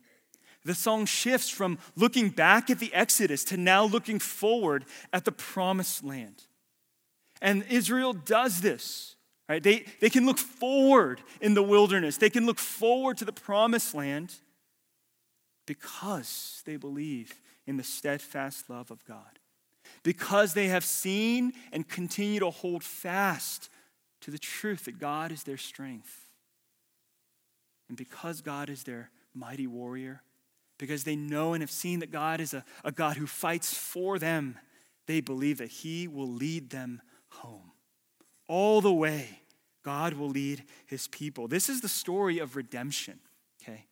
The 0.66 0.74
song 0.74 1.06
shifts 1.06 1.50
from 1.50 1.78
looking 1.96 2.30
back 2.30 2.70
at 2.70 2.80
the 2.80 2.94
Exodus 2.94 3.44
to 3.46 3.58
now 3.58 3.84
looking 3.84 4.20
forward 4.20 4.86
at 5.12 5.26
the 5.26 5.32
promised 5.32 6.04
land. 6.04 6.44
And 7.44 7.66
Israel 7.70 8.14
does 8.14 8.62
this, 8.62 9.18
right? 9.50 9.62
They, 9.62 9.86
they 10.00 10.10
can 10.10 10.26
look 10.26 10.40
forward 10.40 11.22
in 11.42 11.54
the 11.54 11.62
wilderness, 11.62 12.18
they 12.18 12.30
can 12.32 12.48
look 12.48 12.58
forward 12.58 13.18
to 13.18 13.26
the 13.26 13.34
promised 13.34 13.94
land 13.94 14.34
because 15.68 16.64
they 16.66 16.78
believe 16.78 17.34
in 17.68 17.78
the 17.78 17.84
steadfast 17.84 18.70
love 18.70 18.92
of 18.92 19.06
God, 19.06 19.40
because 20.04 20.54
they 20.54 20.68
have 20.68 20.86
seen 20.86 21.54
and 21.72 21.88
continue 21.88 22.40
to 22.40 22.50
hold 22.50 22.84
fast 22.84 23.70
to 24.22 24.32
the 24.32 24.40
truth 24.40 24.86
that 24.86 24.98
God 24.98 25.32
is 25.32 25.44
their 25.44 25.58
strength. 25.58 26.18
And 27.90 27.98
because 27.98 28.42
God 28.42 28.70
is 28.70 28.84
their 28.84 29.12
mighty 29.34 29.68
warrior, 29.68 30.22
because 30.78 31.04
they 31.04 31.16
know 31.18 31.54
and 31.54 31.62
have 31.62 31.72
seen 31.72 32.00
that 32.00 32.12
God 32.12 32.40
is 32.40 32.54
a, 32.54 32.64
a 32.86 32.92
God 32.92 33.18
who 33.18 33.28
fights 33.28 33.74
for 33.74 34.18
them, 34.18 34.58
they 35.08 35.20
believe 35.20 35.58
that 35.58 35.70
He 35.70 36.08
will 36.08 36.30
lead 36.30 36.70
them 36.70 37.02
home. 37.40 37.72
All 38.48 38.82
the 38.82 38.94
way, 38.94 39.40
God 39.84 40.14
will 40.14 40.30
lead 40.30 40.64
His 40.86 41.08
people. 41.08 41.48
This 41.48 41.70
is 41.70 41.82
the 41.82 41.90
story 41.90 42.40
of 42.40 42.56
redemption, 42.56 43.20
okay? 43.62 43.86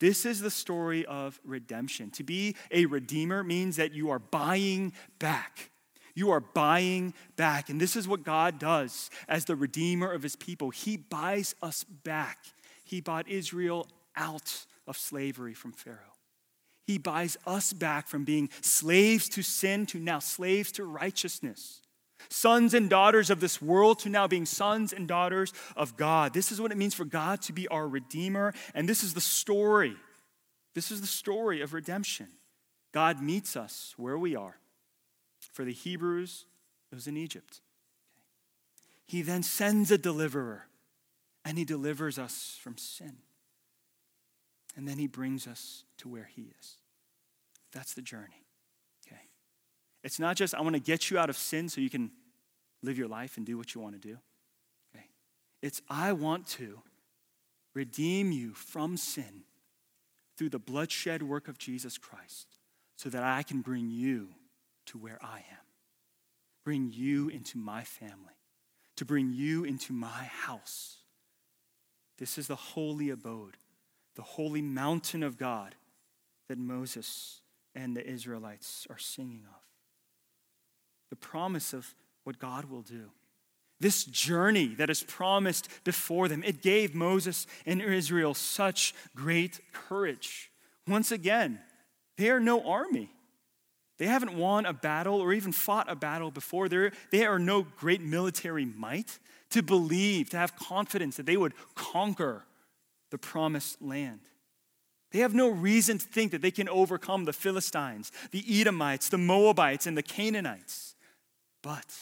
This 0.00 0.26
is 0.26 0.40
the 0.40 0.50
story 0.50 1.06
of 1.06 1.40
redemption. 1.44 2.10
To 2.12 2.24
be 2.24 2.56
a 2.70 2.86
redeemer 2.86 3.42
means 3.42 3.76
that 3.76 3.92
you 3.92 4.10
are 4.10 4.18
buying 4.18 4.92
back. 5.18 5.70
You 6.14 6.30
are 6.30 6.40
buying 6.40 7.14
back. 7.36 7.68
And 7.70 7.80
this 7.80 7.96
is 7.96 8.06
what 8.06 8.22
God 8.22 8.58
does 8.58 9.10
as 9.28 9.44
the 9.44 9.56
redeemer 9.56 10.12
of 10.12 10.22
his 10.22 10.36
people. 10.36 10.70
He 10.70 10.96
buys 10.96 11.54
us 11.62 11.84
back. 11.84 12.38
He 12.84 13.00
bought 13.00 13.28
Israel 13.28 13.88
out 14.16 14.66
of 14.86 14.96
slavery 14.96 15.54
from 15.54 15.72
Pharaoh. 15.72 15.98
He 16.86 16.98
buys 16.98 17.36
us 17.46 17.72
back 17.72 18.06
from 18.06 18.24
being 18.24 18.50
slaves 18.60 19.28
to 19.30 19.42
sin 19.42 19.86
to 19.86 19.98
now 19.98 20.18
slaves 20.18 20.70
to 20.72 20.84
righteousness. 20.84 21.80
Sons 22.28 22.74
and 22.74 22.90
daughters 22.90 23.30
of 23.30 23.40
this 23.40 23.60
world 23.60 23.98
to 24.00 24.08
now 24.08 24.26
being 24.26 24.46
sons 24.46 24.92
and 24.92 25.06
daughters 25.06 25.52
of 25.76 25.96
God. 25.96 26.34
This 26.34 26.52
is 26.52 26.60
what 26.60 26.72
it 26.72 26.78
means 26.78 26.94
for 26.94 27.04
God 27.04 27.42
to 27.42 27.52
be 27.52 27.68
our 27.68 27.86
Redeemer. 27.86 28.54
And 28.74 28.88
this 28.88 29.02
is 29.02 29.14
the 29.14 29.20
story. 29.20 29.96
This 30.74 30.90
is 30.90 31.00
the 31.00 31.06
story 31.06 31.60
of 31.60 31.74
redemption. 31.74 32.28
God 32.92 33.22
meets 33.22 33.56
us 33.56 33.94
where 33.96 34.18
we 34.18 34.36
are. 34.36 34.58
For 35.52 35.64
the 35.64 35.72
Hebrews, 35.72 36.46
it 36.90 36.94
was 36.94 37.06
in 37.06 37.16
Egypt. 37.16 37.60
He 39.06 39.22
then 39.22 39.42
sends 39.42 39.90
a 39.90 39.98
deliverer, 39.98 40.66
and 41.44 41.58
he 41.58 41.64
delivers 41.64 42.18
us 42.18 42.58
from 42.60 42.78
sin. 42.78 43.16
And 44.76 44.88
then 44.88 44.98
he 44.98 45.06
brings 45.06 45.46
us 45.46 45.84
to 45.98 46.08
where 46.08 46.28
he 46.34 46.50
is. 46.58 46.78
That's 47.72 47.94
the 47.94 48.02
journey. 48.02 48.43
It's 50.04 50.20
not 50.20 50.36
just, 50.36 50.54
I 50.54 50.60
want 50.60 50.74
to 50.74 50.80
get 50.80 51.10
you 51.10 51.18
out 51.18 51.30
of 51.30 51.36
sin 51.36 51.68
so 51.68 51.80
you 51.80 51.90
can 51.90 52.10
live 52.82 52.98
your 52.98 53.08
life 53.08 53.38
and 53.38 53.46
do 53.46 53.56
what 53.56 53.74
you 53.74 53.80
want 53.80 54.00
to 54.00 54.08
do. 54.08 54.18
Okay. 54.94 55.06
It's, 55.62 55.80
I 55.88 56.12
want 56.12 56.46
to 56.48 56.80
redeem 57.74 58.30
you 58.30 58.52
from 58.52 58.98
sin 58.98 59.44
through 60.36 60.50
the 60.50 60.58
bloodshed 60.58 61.22
work 61.22 61.48
of 61.48 61.58
Jesus 61.58 61.96
Christ 61.96 62.58
so 62.96 63.08
that 63.08 63.22
I 63.22 63.42
can 63.42 63.62
bring 63.62 63.88
you 63.90 64.28
to 64.86 64.98
where 64.98 65.18
I 65.22 65.38
am, 65.38 65.64
bring 66.64 66.92
you 66.92 67.30
into 67.30 67.56
my 67.56 67.82
family, 67.82 68.36
to 68.96 69.06
bring 69.06 69.32
you 69.32 69.64
into 69.64 69.94
my 69.94 70.24
house. 70.24 70.98
This 72.18 72.36
is 72.36 72.46
the 72.46 72.56
holy 72.56 73.08
abode, 73.08 73.56
the 74.16 74.22
holy 74.22 74.62
mountain 74.62 75.22
of 75.22 75.38
God 75.38 75.74
that 76.48 76.58
Moses 76.58 77.40
and 77.74 77.96
the 77.96 78.06
Israelites 78.06 78.86
are 78.90 78.98
singing 78.98 79.44
of. 79.48 79.63
The 81.14 81.28
promise 81.28 81.72
of 81.72 81.94
what 82.24 82.40
God 82.40 82.64
will 82.64 82.82
do. 82.82 83.08
This 83.78 84.02
journey 84.02 84.74
that 84.78 84.90
is 84.90 85.04
promised 85.04 85.68
before 85.84 86.26
them, 86.26 86.42
it 86.42 86.60
gave 86.60 86.92
Moses 86.92 87.46
and 87.64 87.80
Israel 87.80 88.34
such 88.34 88.92
great 89.14 89.60
courage. 89.72 90.50
Once 90.88 91.12
again, 91.12 91.60
they 92.18 92.30
are 92.30 92.40
no 92.40 92.68
army. 92.68 93.10
They 93.96 94.06
haven't 94.06 94.34
won 94.36 94.66
a 94.66 94.72
battle 94.72 95.20
or 95.20 95.32
even 95.32 95.52
fought 95.52 95.88
a 95.88 95.94
battle 95.94 96.32
before. 96.32 96.68
They're, 96.68 96.90
they 97.12 97.24
are 97.24 97.38
no 97.38 97.62
great 97.62 98.00
military 98.00 98.64
might 98.64 99.20
to 99.50 99.62
believe, 99.62 100.30
to 100.30 100.36
have 100.36 100.56
confidence 100.56 101.16
that 101.16 101.26
they 101.26 101.36
would 101.36 101.54
conquer 101.76 102.44
the 103.12 103.18
promised 103.18 103.80
land. 103.80 104.18
They 105.12 105.20
have 105.20 105.32
no 105.32 105.48
reason 105.48 105.98
to 105.98 106.04
think 106.08 106.32
that 106.32 106.42
they 106.42 106.50
can 106.50 106.68
overcome 106.68 107.24
the 107.24 107.32
Philistines, 107.32 108.10
the 108.32 108.44
Edomites, 108.60 109.10
the 109.10 109.18
Moabites, 109.18 109.86
and 109.86 109.96
the 109.96 110.02
Canaanites. 110.02 110.93
But 111.64 111.96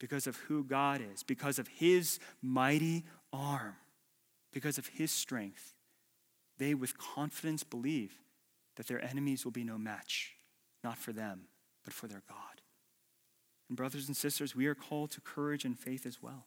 because 0.00 0.26
of 0.26 0.36
who 0.36 0.64
God 0.64 1.02
is, 1.12 1.22
because 1.22 1.58
of 1.58 1.68
his 1.68 2.18
mighty 2.40 3.04
arm, 3.30 3.76
because 4.54 4.78
of 4.78 4.86
his 4.86 5.12
strength, 5.12 5.74
they 6.58 6.72
with 6.72 6.96
confidence 6.96 7.62
believe 7.62 8.18
that 8.76 8.86
their 8.86 9.04
enemies 9.04 9.44
will 9.44 9.52
be 9.52 9.64
no 9.64 9.76
match, 9.76 10.36
not 10.82 10.96
for 10.96 11.12
them, 11.12 11.42
but 11.84 11.92
for 11.92 12.08
their 12.08 12.22
God. 12.26 12.62
And, 13.68 13.76
brothers 13.76 14.06
and 14.06 14.16
sisters, 14.16 14.56
we 14.56 14.66
are 14.66 14.74
called 14.74 15.10
to 15.10 15.20
courage 15.20 15.66
and 15.66 15.78
faith 15.78 16.06
as 16.06 16.22
well. 16.22 16.46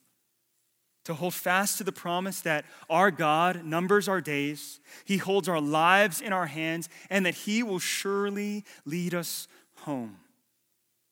To 1.05 1.13
hold 1.13 1.35
fast 1.35 1.77
to 1.77 1.83
the 1.83 1.91
promise 1.91 2.41
that 2.41 2.65
our 2.89 3.11
God 3.11 3.63
numbers 3.63 4.07
our 4.07 4.21
days, 4.21 4.79
He 5.05 5.17
holds 5.17 5.47
our 5.47 5.61
lives 5.61 6.19
in 6.19 6.33
our 6.33 6.47
hands, 6.47 6.89
and 7.11 7.27
that 7.27 7.35
He 7.35 7.61
will 7.61 7.79
surely 7.79 8.65
lead 8.85 9.13
us 9.13 9.47
home. 9.81 10.17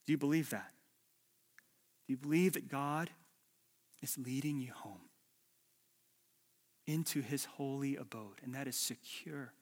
Do 0.08 0.14
you 0.14 0.18
believe 0.18 0.50
that? 0.50 0.72
Do 2.08 2.14
you 2.14 2.18
believe 2.18 2.54
that 2.54 2.70
God 2.70 3.10
is 4.02 4.18
leading 4.18 4.60
you 4.60 4.72
home 4.74 5.10
into 6.86 7.22
His 7.22 7.46
holy 7.46 7.96
abode, 7.96 8.40
and 8.44 8.56
that 8.56 8.68
is 8.68 8.78
secure? 8.78 9.54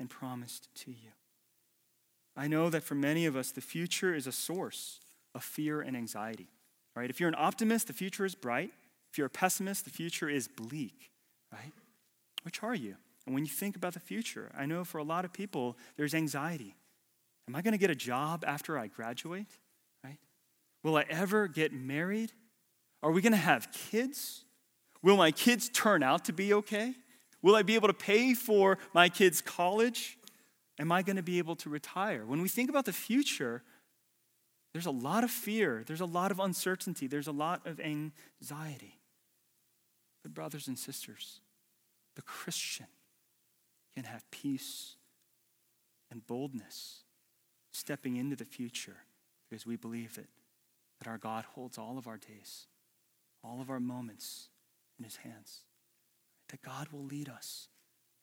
and 0.00 0.08
promised 0.08 0.74
to 0.74 0.90
you. 0.90 1.10
I 2.36 2.48
know 2.48 2.70
that 2.70 2.82
for 2.82 2.94
many 2.94 3.26
of 3.26 3.36
us, 3.36 3.52
the 3.52 3.60
future 3.60 4.14
is 4.14 4.26
a 4.26 4.32
source 4.32 5.00
of 5.34 5.44
fear 5.44 5.82
and 5.82 5.96
anxiety. 5.96 6.48
Right? 6.96 7.10
If 7.10 7.20
you're 7.20 7.28
an 7.28 7.36
optimist, 7.38 7.86
the 7.86 7.92
future 7.92 8.24
is 8.24 8.34
bright. 8.34 8.72
If 9.12 9.18
you're 9.18 9.26
a 9.26 9.30
pessimist, 9.30 9.84
the 9.84 9.90
future 9.90 10.28
is 10.28 10.48
bleak. 10.48 11.10
Right? 11.52 11.72
Which 12.42 12.62
are 12.62 12.74
you? 12.74 12.96
And 13.26 13.34
when 13.34 13.44
you 13.44 13.50
think 13.50 13.76
about 13.76 13.92
the 13.92 14.00
future, 14.00 14.50
I 14.56 14.64
know 14.66 14.84
for 14.84 14.98
a 14.98 15.04
lot 15.04 15.24
of 15.24 15.32
people, 15.32 15.76
there's 15.96 16.14
anxiety. 16.14 16.74
Am 17.46 17.54
I 17.54 17.62
going 17.62 17.72
to 17.72 17.78
get 17.78 17.90
a 17.90 17.94
job 17.94 18.44
after 18.46 18.78
I 18.78 18.86
graduate? 18.86 19.46
Will 20.82 20.96
I 20.96 21.04
ever 21.08 21.48
get 21.48 21.72
married? 21.72 22.32
Are 23.02 23.10
we 23.10 23.22
going 23.22 23.32
to 23.32 23.38
have 23.38 23.72
kids? 23.72 24.44
Will 25.02 25.16
my 25.16 25.30
kids 25.30 25.68
turn 25.68 26.02
out 26.02 26.24
to 26.26 26.32
be 26.32 26.52
okay? 26.54 26.94
Will 27.42 27.54
I 27.54 27.62
be 27.62 27.74
able 27.74 27.88
to 27.88 27.94
pay 27.94 28.34
for 28.34 28.78
my 28.92 29.08
kids' 29.08 29.40
college? 29.40 30.18
Am 30.78 30.92
I 30.92 31.02
going 31.02 31.16
to 31.16 31.22
be 31.22 31.38
able 31.38 31.56
to 31.56 31.70
retire? 31.70 32.24
When 32.26 32.42
we 32.42 32.48
think 32.48 32.70
about 32.70 32.84
the 32.84 32.92
future, 32.92 33.62
there's 34.72 34.86
a 34.86 34.90
lot 34.90 35.24
of 35.24 35.30
fear, 35.30 35.82
there's 35.86 36.00
a 36.00 36.06
lot 36.06 36.30
of 36.30 36.38
uncertainty, 36.38 37.06
there's 37.06 37.26
a 37.26 37.32
lot 37.32 37.66
of 37.66 37.80
anxiety. 37.80 39.00
But, 40.22 40.34
brothers 40.34 40.68
and 40.68 40.78
sisters, 40.78 41.40
the 42.16 42.22
Christian 42.22 42.86
can 43.94 44.04
have 44.04 44.30
peace 44.30 44.96
and 46.10 46.26
boldness 46.26 47.00
stepping 47.72 48.16
into 48.16 48.36
the 48.36 48.44
future 48.44 48.96
because 49.48 49.66
we 49.66 49.76
believe 49.76 50.18
it, 50.18 50.28
that 51.00 51.08
our 51.08 51.18
God 51.18 51.44
holds 51.54 51.78
all 51.78 51.98
of 51.98 52.06
our 52.06 52.18
days, 52.18 52.66
all 53.42 53.60
of 53.60 53.70
our 53.70 53.80
moments 53.80 54.48
in 54.98 55.04
his 55.04 55.16
hands 55.16 55.64
that 56.50 56.62
God 56.62 56.88
will 56.88 57.04
lead 57.04 57.28
us 57.28 57.68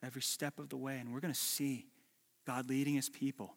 every 0.03 0.21
step 0.21 0.59
of 0.59 0.69
the 0.69 0.77
way. 0.77 0.97
And 0.99 1.13
we're 1.13 1.19
going 1.19 1.33
to 1.33 1.39
see 1.39 1.87
God 2.45 2.69
leading 2.69 2.95
his 2.95 3.09
people 3.09 3.55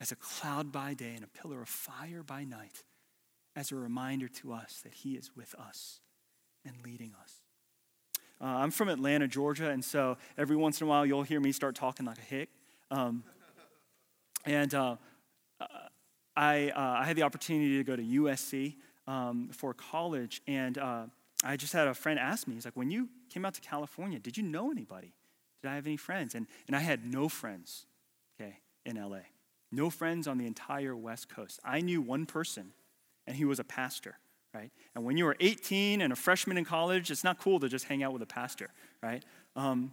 as 0.00 0.12
a 0.12 0.16
cloud 0.16 0.72
by 0.72 0.94
day 0.94 1.14
and 1.14 1.24
a 1.24 1.28
pillar 1.28 1.62
of 1.62 1.68
fire 1.68 2.22
by 2.22 2.44
night, 2.44 2.84
as 3.56 3.72
a 3.72 3.76
reminder 3.76 4.28
to 4.28 4.52
us 4.52 4.80
that 4.84 4.94
he 4.94 5.14
is 5.14 5.30
with 5.36 5.54
us 5.56 6.00
and 6.64 6.76
leading 6.84 7.12
us. 7.20 7.34
Uh, 8.40 8.44
I'm 8.44 8.70
from 8.70 8.88
Atlanta, 8.88 9.26
Georgia, 9.26 9.70
and 9.70 9.84
so 9.84 10.16
every 10.36 10.54
once 10.54 10.80
in 10.80 10.86
a 10.86 10.90
while 10.90 11.04
you'll 11.04 11.24
hear 11.24 11.40
me 11.40 11.50
start 11.50 11.74
talking 11.74 12.06
like 12.06 12.18
a 12.18 12.22
hick. 12.22 12.50
Um, 12.90 13.24
and 14.44 14.72
uh, 14.72 14.96
I, 16.38 16.70
uh, 16.70 17.00
I 17.00 17.04
had 17.04 17.16
the 17.16 17.24
opportunity 17.24 17.78
to 17.78 17.84
go 17.84 17.96
to 17.96 18.02
USC 18.02 18.76
um, 19.08 19.48
for 19.52 19.74
college, 19.74 20.40
and 20.46 20.78
uh, 20.78 21.06
I 21.42 21.56
just 21.56 21.72
had 21.72 21.88
a 21.88 21.94
friend 21.94 22.18
ask 22.18 22.46
me, 22.46 22.54
he's 22.54 22.64
like, 22.64 22.76
when 22.76 22.92
you 22.92 23.08
came 23.28 23.44
out 23.44 23.54
to 23.54 23.60
California. 23.60 24.20
Did 24.20 24.36
you 24.36 24.44
know 24.44 24.70
anybody? 24.70 25.12
Did 25.62 25.70
I 25.70 25.74
have 25.74 25.86
any 25.86 25.96
friends? 25.96 26.36
And, 26.36 26.46
and 26.68 26.76
I 26.76 26.80
had 26.80 27.04
no 27.04 27.28
friends, 27.28 27.86
okay, 28.40 28.60
in 28.86 28.96
LA. 28.96 29.20
No 29.72 29.90
friends 29.90 30.28
on 30.28 30.38
the 30.38 30.46
entire 30.46 30.94
West 30.94 31.28
Coast. 31.28 31.58
I 31.64 31.80
knew 31.80 32.00
one 32.00 32.24
person, 32.24 32.72
and 33.26 33.36
he 33.36 33.44
was 33.44 33.58
a 33.58 33.64
pastor, 33.64 34.16
right? 34.54 34.70
And 34.94 35.04
when 35.04 35.16
you 35.16 35.24
were 35.24 35.36
18 35.40 36.00
and 36.00 36.12
a 36.12 36.16
freshman 36.16 36.56
in 36.56 36.64
college, 36.64 37.10
it's 37.10 37.24
not 37.24 37.40
cool 37.40 37.58
to 37.60 37.68
just 37.68 37.86
hang 37.86 38.04
out 38.04 38.12
with 38.12 38.22
a 38.22 38.26
pastor, 38.26 38.70
right? 39.02 39.24
Um, 39.56 39.92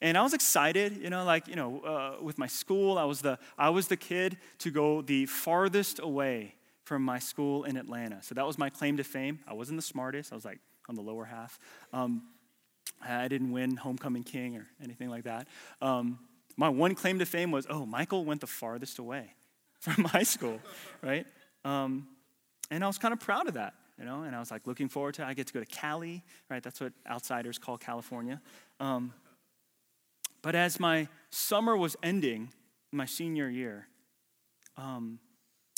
and 0.00 0.16
I 0.18 0.22
was 0.22 0.34
excited, 0.34 0.98
you 0.98 1.10
know, 1.10 1.24
like, 1.24 1.48
you 1.48 1.56
know, 1.56 1.80
uh, 1.80 2.22
with 2.22 2.38
my 2.38 2.46
school, 2.46 2.98
I 2.98 3.04
was, 3.04 3.20
the, 3.20 3.38
I 3.56 3.70
was 3.70 3.88
the 3.88 3.96
kid 3.96 4.36
to 4.58 4.70
go 4.70 5.02
the 5.02 5.26
farthest 5.26 5.98
away 5.98 6.54
from 6.84 7.02
my 7.02 7.18
school 7.18 7.64
in 7.64 7.76
Atlanta. 7.76 8.22
So 8.22 8.34
that 8.34 8.46
was 8.46 8.58
my 8.58 8.70
claim 8.70 8.96
to 8.98 9.04
fame. 9.04 9.40
I 9.46 9.54
wasn't 9.54 9.78
the 9.78 9.82
smartest, 9.82 10.32
I 10.32 10.34
was 10.34 10.44
like 10.44 10.60
on 10.88 10.94
the 10.94 11.02
lower 11.02 11.24
half. 11.24 11.58
Um, 11.92 12.22
I 13.02 13.28
didn't 13.28 13.52
win 13.52 13.76
Homecoming 13.76 14.24
King 14.24 14.56
or 14.56 14.66
anything 14.82 15.10
like 15.10 15.24
that. 15.24 15.48
Um, 15.82 16.18
my 16.56 16.68
one 16.68 16.94
claim 16.94 17.18
to 17.18 17.26
fame 17.26 17.50
was, 17.50 17.66
oh, 17.68 17.84
Michael 17.84 18.24
went 18.24 18.40
the 18.40 18.46
farthest 18.46 18.98
away 18.98 19.34
from 19.80 20.04
high 20.04 20.22
school, 20.22 20.60
right? 21.02 21.26
Um, 21.64 22.06
and 22.70 22.82
I 22.82 22.86
was 22.86 22.98
kind 22.98 23.12
of 23.12 23.20
proud 23.20 23.48
of 23.48 23.54
that, 23.54 23.74
you 23.98 24.04
know, 24.04 24.22
and 24.22 24.34
I 24.34 24.38
was 24.38 24.50
like 24.50 24.66
looking 24.66 24.88
forward 24.88 25.14
to 25.14 25.22
it. 25.22 25.26
I 25.26 25.34
get 25.34 25.46
to 25.48 25.52
go 25.52 25.60
to 25.60 25.66
Cali, 25.66 26.24
right? 26.48 26.62
That's 26.62 26.80
what 26.80 26.92
outsiders 27.08 27.58
call 27.58 27.76
California. 27.78 28.40
Um, 28.80 29.12
but 30.46 30.54
as 30.54 30.78
my 30.78 31.08
summer 31.30 31.76
was 31.76 31.96
ending, 32.04 32.52
my 32.92 33.04
senior 33.04 33.48
year, 33.50 33.88
um, 34.76 35.18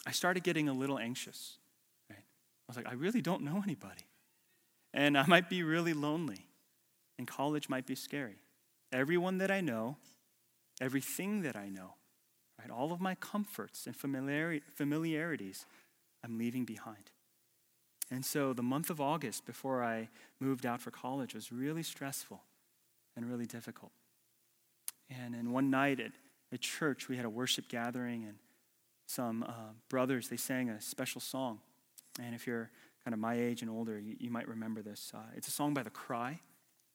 I 0.07 0.11
started 0.11 0.43
getting 0.45 0.69
a 0.69 0.75
little 0.75 0.99
anxious, 0.99 1.57
right? 2.11 2.19
I 2.19 2.65
was 2.69 2.77
like, 2.77 2.87
I 2.87 2.93
really 2.93 3.23
don't 3.23 3.45
know 3.45 3.63
anybody. 3.65 4.05
And 4.93 5.17
I 5.17 5.25
might 5.27 5.49
be 5.49 5.63
really 5.63 5.95
lonely 5.95 6.49
and 7.19 7.27
college 7.27 7.71
might 7.71 7.87
be 7.87 7.95
scary. 7.95 8.43
Everyone 8.93 9.39
that 9.39 9.51
I 9.51 9.63
know, 9.63 9.97
everything 10.83 11.41
that 11.45 11.57
I 11.57 11.71
know, 11.71 11.95
right, 12.61 12.71
all 12.71 12.93
of 12.93 13.01
my 13.01 13.15
comforts 13.15 13.87
and 13.87 13.97
familiari- 13.97 14.61
familiarities 14.75 15.65
I'm 16.23 16.37
leaving 16.37 16.67
behind. 16.67 17.11
And 18.11 18.23
so 18.23 18.53
the 18.53 18.63
month 18.63 18.91
of 18.91 19.01
August 19.01 19.47
before 19.47 19.83
I 19.83 20.11
moved 20.39 20.67
out 20.67 20.83
for 20.83 20.91
college 20.91 21.35
was 21.35 21.51
really 21.51 21.83
stressful 21.83 22.43
and 23.17 23.25
really 23.25 23.47
difficult. 23.47 23.93
And, 25.11 25.35
and 25.35 25.53
one 25.53 25.71
night 25.71 26.01
at, 26.01 26.13
at 26.53 26.61
church, 26.61 27.09
we 27.09 27.17
had 27.17 27.25
a 27.25 27.31
worship 27.31 27.69
gathering, 27.69 28.25
and 28.25 28.37
some 29.07 29.43
uh, 29.43 29.73
brothers, 29.89 30.29
they 30.29 30.37
sang 30.37 30.69
a 30.69 30.81
special 30.81 31.21
song. 31.21 31.61
And 32.21 32.35
if 32.35 32.47
you're 32.47 32.71
kind 33.05 33.15
of 33.15 33.21
my 33.21 33.35
age 33.35 33.63
and 33.63 33.71
older, 33.71 33.99
you, 33.99 34.17
you 34.19 34.31
might 34.31 34.49
remember 34.49 34.83
this. 34.83 35.13
Uh, 35.15 35.21
it's 35.37 35.49
a 35.49 35.53
song 35.53 35.73
by 35.73 35.83
The 35.83 35.91
Cry 35.91 36.41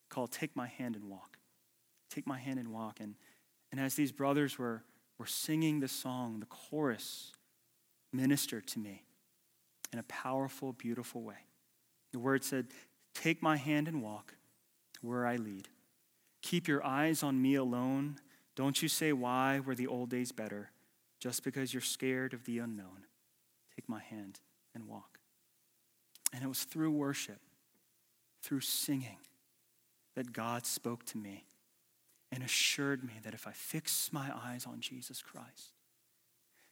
called 0.10 0.32
Take 0.32 0.56
My 0.56 0.68
Hand 0.68 0.96
and 0.96 1.10
Walk. 1.10 1.38
Take 2.10 2.28
My 2.28 2.38
Hand 2.38 2.60
and 2.60 2.72
Walk. 2.72 3.00
And, 3.00 3.16
and 3.72 3.82
as 3.82 3.96
these 3.96 4.12
brothers 4.12 4.60
were, 4.60 4.84
were 5.18 5.26
singing 5.26 5.80
the 5.80 5.88
song, 5.88 6.40
the 6.40 6.46
chorus 6.46 7.32
ministered 8.12 8.68
to 8.68 8.80
me 8.80 9.04
in 9.92 10.00
a 10.00 10.04
powerful, 10.04 10.74
beautiful 10.74 11.24
way. 11.24 11.48
The 12.12 12.20
word 12.20 12.44
said, 12.44 12.68
Take 13.16 13.42
my 13.42 13.58
hand 13.58 13.88
and 13.88 14.02
walk 14.02 14.36
where 15.02 15.26
I 15.26 15.36
lead. 15.36 15.68
Keep 16.44 16.68
your 16.68 16.86
eyes 16.86 17.24
on 17.24 17.42
me 17.42 17.56
alone. 17.56 18.18
Don't 18.56 18.84
you 18.84 18.88
say 18.88 19.14
why 19.14 19.60
were 19.60 19.74
the 19.74 19.88
old 19.88 20.12
days 20.12 20.32
better 20.32 20.70
just 21.20 21.44
because 21.44 21.74
you're 21.74 21.82
scared 21.82 22.34
of 22.34 22.44
the 22.44 22.60
unknown. 22.60 23.06
Take 23.76 23.88
my 23.88 24.02
hand 24.02 24.42
and 24.76 24.88
walk. 24.88 25.20
And 26.34 26.44
it 26.44 26.48
was 26.48 26.66
through 26.66 26.92
worship, 26.92 27.40
through 28.42 28.60
singing, 28.60 29.18
that 30.16 30.34
God 30.34 30.66
spoke 30.66 31.06
to 31.06 31.18
me 31.18 31.46
and 32.30 32.44
assured 32.44 33.04
me 33.04 33.14
that 33.24 33.34
if 33.34 33.48
I 33.48 33.52
fix 33.52 34.12
my 34.12 34.32
eyes 34.36 34.66
on 34.68 34.82
Jesus 34.82 35.22
Christ, 35.22 35.72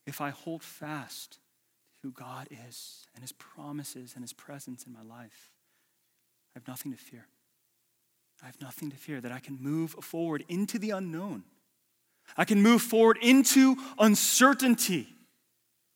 if 0.05 0.19
I 0.19 0.31
hold 0.31 0.63
fast 0.63 1.39
to 2.01 2.07
who 2.07 2.11
God 2.11 2.49
is 2.67 3.07
and 3.15 3.23
his 3.23 3.31
promises 3.31 4.13
and 4.15 4.23
his 4.23 4.33
presence 4.33 4.85
in 4.85 4.91
my 4.91 5.03
life, 5.03 5.51
I 6.53 6.59
have 6.59 6.67
nothing 6.67 6.91
to 6.91 6.97
fear. 6.97 7.27
I 8.41 8.47
have 8.47 8.59
nothing 8.61 8.89
to 8.91 8.97
fear, 8.97 9.21
that 9.21 9.31
I 9.31 9.39
can 9.39 9.57
move 9.61 9.91
forward 10.01 10.43
into 10.47 10.79
the 10.79 10.91
unknown. 10.91 11.43
I 12.37 12.45
can 12.45 12.61
move 12.61 12.81
forward 12.81 13.17
into 13.21 13.75
uncertainty 13.99 15.07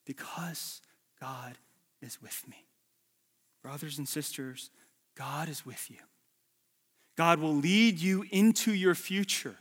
because 0.04 0.80
God 1.20 1.58
is 2.00 2.20
with 2.22 2.44
me. 2.48 2.66
Brothers 3.62 3.98
and 3.98 4.08
sisters, 4.08 4.70
God 5.16 5.48
is 5.48 5.66
with 5.66 5.90
you. 5.90 5.98
God 7.16 7.40
will 7.40 7.54
lead 7.54 7.98
you 7.98 8.24
into 8.30 8.72
your 8.72 8.94
future. 8.94 9.56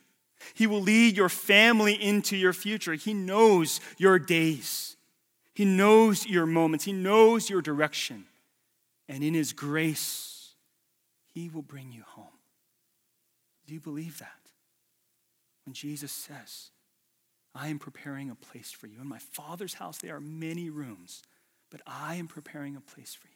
He 0.54 0.68
will 0.68 0.82
lead 0.82 1.18
your 1.18 1.30
family 1.30 1.94
into 1.94 2.36
your 2.36 2.54
future. 2.54 2.94
He 2.94 3.14
knows 3.14 3.80
your 3.98 4.20
days. 4.20 4.98
He 5.54 5.66
knows 5.66 6.28
your 6.28 6.46
moments. 6.46 6.86
He 6.86 6.94
knows 6.94 7.50
your 7.50 7.62
direction. 7.62 8.26
And 9.08 9.24
in 9.24 9.34
His 9.34 9.54
grace, 9.54 10.54
He 11.34 11.50
will 11.50 11.62
bring 11.62 11.92
you 11.92 12.04
home. 12.06 12.28
Do 13.66 13.74
you 13.74 13.80
believe 13.80 14.20
that? 14.20 14.52
When 15.66 15.74
Jesus 15.74 16.12
says, 16.12 16.70
I 17.56 17.70
am 17.70 17.80
preparing 17.80 18.30
a 18.30 18.36
place 18.36 18.72
for 18.72 18.88
you. 18.88 19.00
In 19.02 19.08
my 19.08 19.20
Father's 19.20 19.76
house, 19.76 19.98
there 19.98 20.16
are 20.16 20.22
many 20.22 20.70
rooms, 20.70 21.24
but 21.72 21.82
I 21.88 22.16
am 22.16 22.28
preparing 22.28 22.76
a 22.76 22.82
place 22.82 23.16
for 23.16 23.28
you. 23.28 23.34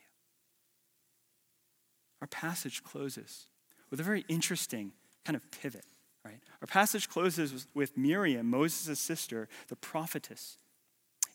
Our 2.22 2.28
passage 2.28 2.84
closes 2.84 3.48
with 3.90 4.00
a 4.00 4.04
very 4.04 4.26
interesting 4.28 4.92
kind 5.26 5.36
of 5.36 5.52
pivot, 5.52 5.86
right? 6.26 6.40
Our 6.62 6.68
passage 6.68 7.08
closes 7.08 7.66
with 7.74 7.98
Miriam, 7.98 8.50
Moses' 8.50 9.00
sister, 9.00 9.48
the 9.70 9.78
prophetess. 9.78 10.58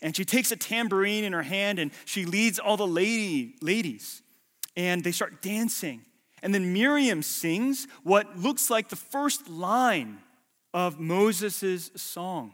And 0.02 0.14
she 0.14 0.26
takes 0.26 0.52
a 0.52 0.56
tambourine 0.56 1.24
in 1.24 1.32
her 1.32 1.42
hand 1.42 1.78
and 1.78 1.90
she 2.04 2.26
leads 2.26 2.58
all 2.58 2.76
the 2.76 2.86
lady, 2.86 3.54
ladies. 3.62 4.22
And 4.76 5.02
they 5.02 5.12
start 5.12 5.40
dancing. 5.40 6.02
And 6.44 6.54
then 6.54 6.74
Miriam 6.74 7.22
sings 7.22 7.88
what 8.02 8.38
looks 8.38 8.68
like 8.68 8.90
the 8.90 8.96
first 8.96 9.48
line 9.48 10.18
of 10.74 11.00
Moses' 11.00 11.90
song, 11.96 12.52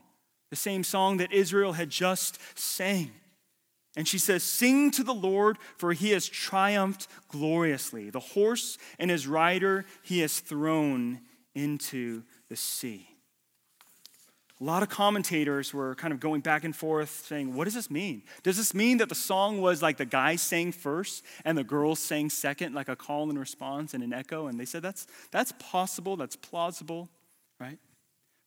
the 0.49 0.57
same 0.57 0.85
song 0.85 1.17
that 1.17 1.33
Israel 1.33 1.73
had 1.73 1.91
just 1.91 2.39
sang. 2.57 3.11
And 3.97 4.07
she 4.07 4.19
says, 4.19 4.45
Sing 4.45 4.93
to 4.93 5.03
the 5.03 5.13
Lord, 5.13 5.59
for 5.77 5.93
he 5.93 6.11
has 6.11 6.29
triumphed 6.29 7.09
gloriously. 7.27 8.11
The 8.11 8.21
horse 8.21 8.79
and 9.01 9.11
his 9.11 9.27
rider 9.27 9.85
he 10.03 10.21
has 10.21 10.39
thrown 10.39 11.23
into 11.57 12.23
the 12.49 12.55
sea. 12.55 13.09
A 14.61 14.65
lot 14.65 14.83
of 14.83 14.91
commentators 14.91 15.73
were 15.73 15.95
kind 15.95 16.13
of 16.13 16.21
going 16.21 16.43
back 16.43 16.65
and 16.65 16.77
forth 16.77 17.25
saying, 17.27 17.55
What 17.55 17.65
does 17.65 17.75
this 17.75 17.91
mean? 17.91 18.23
Does 18.43 18.59
this 18.59 18.75
mean 18.75 18.99
that 18.99 19.09
the 19.09 19.15
song 19.15 19.63
was 19.63 19.81
like 19.81 19.97
the 19.97 20.05
guys 20.05 20.43
sang 20.43 20.73
first 20.73 21.25
and 21.47 21.57
the 21.57 21.65
girls 21.65 21.99
sang 21.99 22.29
second, 22.29 22.75
like 22.75 22.89
a 22.91 22.97
call 22.97 23.31
and 23.31 23.39
response 23.39 23.95
and 23.95 24.03
an 24.03 24.13
echo? 24.13 24.49
And 24.49 24.61
they 24.61 24.67
said 24.67 24.83
that's, 24.83 25.07
that's 25.31 25.53
possible, 25.59 26.17
that's 26.17 26.37
plausible, 26.37 27.09
right? 27.59 27.79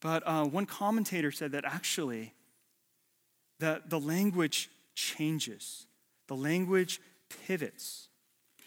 But 0.02 0.22
uh, 0.28 0.46
one 0.46 0.68
commentator 0.68 1.32
said 1.32 1.54
that 1.54 1.66
actually 1.66 2.34
the, 3.60 3.82
the 3.88 4.00
language 4.00 4.70
changes, 4.94 5.88
the 6.28 6.36
language 6.36 7.02
pivots. 7.48 8.10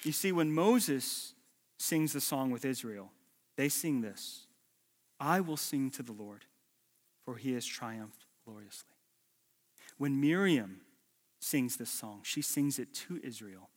You 0.03 0.13
see, 0.13 0.33
when 0.33 0.51
Moses 0.51 1.35
sings 1.79 2.13
the 2.13 2.21
song 2.21 2.51
with 2.51 2.65
Israel, 2.65 3.13
they 3.57 3.69
sing 3.69 4.01
this 4.01 4.47
I 5.21 5.41
will 5.41 5.57
sing 5.57 5.91
to 5.93 6.03
the 6.03 6.13
Lord 6.13 6.45
for 7.27 7.35
he 7.37 7.53
has 7.55 7.67
triumphed 7.67 8.25
gloriously. 8.47 8.95
When 9.99 10.21
Miriam 10.21 10.81
sings 11.41 11.77
this 11.77 11.91
song, 11.91 12.21
she 12.23 12.41
sings 12.41 12.79
it 12.79 12.95
to 12.95 13.21
Israel 13.23 13.69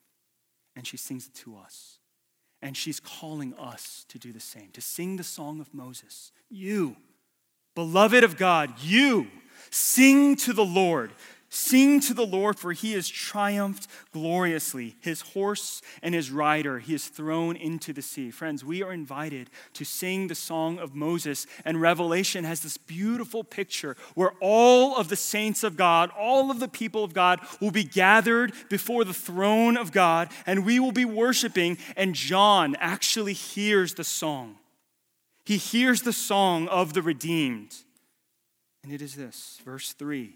and 0.76 0.86
she 0.86 0.96
sings 0.96 1.28
it 1.28 1.34
to 1.40 1.58
us. 1.58 1.98
And 2.62 2.78
she's 2.78 3.00
calling 3.00 3.54
us 3.56 4.06
to 4.10 4.20
do 4.20 4.32
the 4.32 4.40
same, 4.40 4.70
to 4.74 4.82
sing 4.82 5.16
the 5.18 5.24
song 5.24 5.60
of 5.60 5.74
Moses. 5.74 6.32
You, 6.50 6.98
beloved 7.74 8.24
of 8.24 8.38
God, 8.38 8.74
you 8.82 9.28
sing 9.72 10.36
to 10.38 10.54
the 10.54 10.66
Lord. 10.66 11.14
Sing 11.52 12.00
to 12.02 12.14
the 12.14 12.28
Lord, 12.28 12.60
for 12.60 12.74
he 12.74 12.94
has 12.94 13.10
triumphed 13.10 13.88
gloriously. 14.12 14.98
His 15.00 15.22
horse 15.22 15.82
and 16.04 16.14
his 16.14 16.30
rider 16.30 16.78
he 16.78 16.92
has 16.92 17.08
thrown 17.08 17.56
into 17.56 17.92
the 17.92 18.04
sea. 18.04 18.30
Friends, 18.30 18.64
we 18.64 18.84
are 18.84 18.94
invited 18.94 19.50
to 19.74 19.84
sing 19.84 20.28
the 20.28 20.36
song 20.36 20.78
of 20.78 20.94
Moses, 20.94 21.48
and 21.66 21.82
Revelation 21.82 22.44
has 22.44 22.60
this 22.60 22.78
beautiful 22.78 23.44
picture 23.44 23.98
where 24.14 24.34
all 24.40 24.96
of 24.96 25.10
the 25.10 25.16
saints 25.16 25.64
of 25.64 25.76
God, 25.76 26.12
all 26.16 26.52
of 26.52 26.60
the 26.60 26.68
people 26.68 27.04
of 27.04 27.16
God, 27.16 27.40
will 27.60 27.72
be 27.72 27.84
gathered 27.84 28.54
before 28.70 29.04
the 29.04 29.14
throne 29.14 29.76
of 29.76 29.92
God, 29.92 30.30
and 30.46 30.68
we 30.68 30.80
will 30.80 30.92
be 30.92 31.06
worshiping. 31.06 31.80
And 31.98 32.14
John 32.14 32.76
actually 32.80 33.34
hears 33.34 33.96
the 33.96 34.04
song. 34.04 34.58
He 35.46 35.58
hears 35.58 36.04
the 36.04 36.14
song 36.14 36.68
of 36.68 36.94
the 36.94 37.02
redeemed. 37.02 37.76
And 38.84 38.94
it 38.94 39.02
is 39.02 39.16
this, 39.16 39.60
verse 39.66 39.94
3 39.94 40.36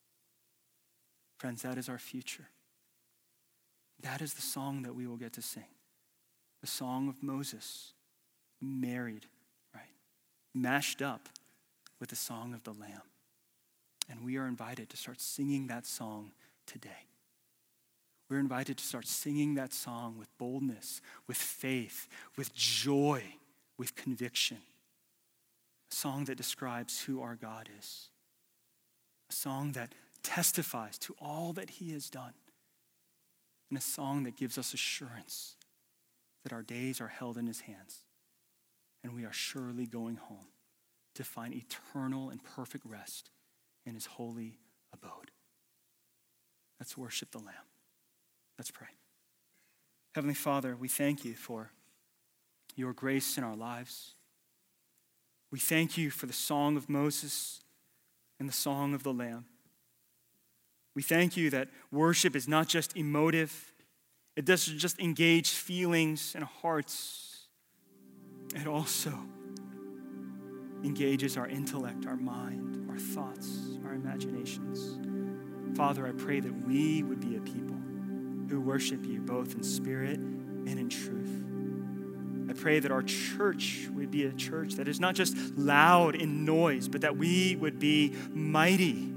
Friends, 1.41 1.63
that 1.63 1.79
is 1.79 1.89
our 1.89 1.97
future. 1.97 2.49
That 4.03 4.21
is 4.21 4.35
the 4.35 4.43
song 4.43 4.83
that 4.83 4.93
we 4.93 5.07
will 5.07 5.17
get 5.17 5.33
to 5.33 5.41
sing. 5.41 5.65
The 6.61 6.67
song 6.67 7.09
of 7.09 7.23
Moses, 7.23 7.93
married, 8.61 9.25
right? 9.73 9.89
Mashed 10.53 11.01
up 11.01 11.29
with 11.99 12.09
the 12.09 12.15
song 12.15 12.53
of 12.53 12.61
the 12.61 12.73
Lamb. 12.79 13.01
And 14.07 14.23
we 14.23 14.37
are 14.37 14.45
invited 14.45 14.91
to 14.91 14.97
start 14.97 15.19
singing 15.19 15.65
that 15.65 15.87
song 15.87 16.33
today. 16.67 17.07
We're 18.29 18.37
invited 18.37 18.77
to 18.77 18.83
start 18.83 19.07
singing 19.07 19.55
that 19.55 19.73
song 19.73 20.19
with 20.19 20.27
boldness, 20.37 21.01
with 21.25 21.37
faith, 21.37 22.07
with 22.37 22.53
joy, 22.53 23.23
with 23.79 23.95
conviction. 23.95 24.59
A 25.91 25.95
song 25.95 26.25
that 26.25 26.37
describes 26.37 27.01
who 27.01 27.19
our 27.19 27.33
God 27.33 27.67
is. 27.79 28.09
A 29.27 29.33
song 29.33 29.71
that 29.71 29.95
testifies 30.23 30.97
to 30.99 31.15
all 31.19 31.53
that 31.53 31.71
he 31.71 31.91
has 31.93 32.09
done. 32.09 32.33
And 33.69 33.77
a 33.77 33.81
song 33.81 34.23
that 34.23 34.35
gives 34.35 34.57
us 34.57 34.73
assurance 34.73 35.55
that 36.43 36.53
our 36.53 36.63
days 36.63 36.99
are 36.99 37.07
held 37.07 37.37
in 37.37 37.47
his 37.47 37.61
hands 37.61 38.03
and 39.03 39.13
we 39.15 39.25
are 39.25 39.33
surely 39.33 39.85
going 39.85 40.17
home 40.17 40.47
to 41.15 41.23
find 41.23 41.53
eternal 41.53 42.29
and 42.29 42.43
perfect 42.43 42.85
rest 42.85 43.29
in 43.85 43.95
his 43.95 44.05
holy 44.05 44.59
abode. 44.93 45.31
Let's 46.79 46.97
worship 46.97 47.31
the 47.31 47.39
Lamb. 47.39 47.67
Let's 48.57 48.71
pray. 48.71 48.87
Heavenly 50.15 50.35
Father, 50.35 50.75
we 50.75 50.87
thank 50.87 51.25
you 51.25 51.33
for 51.33 51.71
your 52.75 52.93
grace 52.93 53.37
in 53.37 53.43
our 53.43 53.55
lives. 53.55 54.15
We 55.51 55.59
thank 55.59 55.97
you 55.97 56.09
for 56.09 56.25
the 56.25 56.33
song 56.33 56.77
of 56.77 56.89
Moses 56.89 57.61
and 58.39 58.47
the 58.47 58.53
song 58.53 58.93
of 58.93 59.03
the 59.03 59.13
Lamb. 59.13 59.45
We 60.95 61.01
thank 61.01 61.37
you 61.37 61.49
that 61.51 61.69
worship 61.91 62.35
is 62.35 62.47
not 62.47 62.67
just 62.67 62.97
emotive, 62.97 63.73
it 64.35 64.45
doesn't 64.45 64.77
just 64.77 64.99
engage 64.99 65.51
feelings 65.51 66.33
and 66.35 66.43
hearts, 66.43 67.47
it 68.55 68.67
also 68.67 69.13
engages 70.83 71.37
our 71.37 71.47
intellect, 71.47 72.05
our 72.05 72.17
mind, 72.17 72.89
our 72.89 72.97
thoughts, 72.97 73.47
our 73.85 73.93
imaginations. 73.93 74.97
Father, 75.77 76.05
I 76.05 76.11
pray 76.11 76.39
that 76.39 76.67
we 76.67 77.03
would 77.03 77.21
be 77.21 77.37
a 77.37 77.41
people 77.41 77.77
who 78.49 78.59
worship 78.59 79.05
you 79.05 79.21
both 79.21 79.53
in 79.53 79.63
spirit 79.63 80.17
and 80.17 80.67
in 80.67 80.89
truth. 80.89 81.41
I 82.49 82.53
pray 82.53 82.79
that 82.79 82.91
our 82.91 83.03
church 83.03 83.87
would 83.93 84.11
be 84.11 84.25
a 84.25 84.33
church 84.33 84.73
that 84.73 84.89
is 84.89 84.99
not 84.99 85.15
just 85.15 85.37
loud 85.55 86.15
in 86.15 86.43
noise, 86.43 86.89
but 86.89 86.99
that 87.01 87.15
we 87.15 87.55
would 87.55 87.79
be 87.79 88.13
mighty 88.33 89.10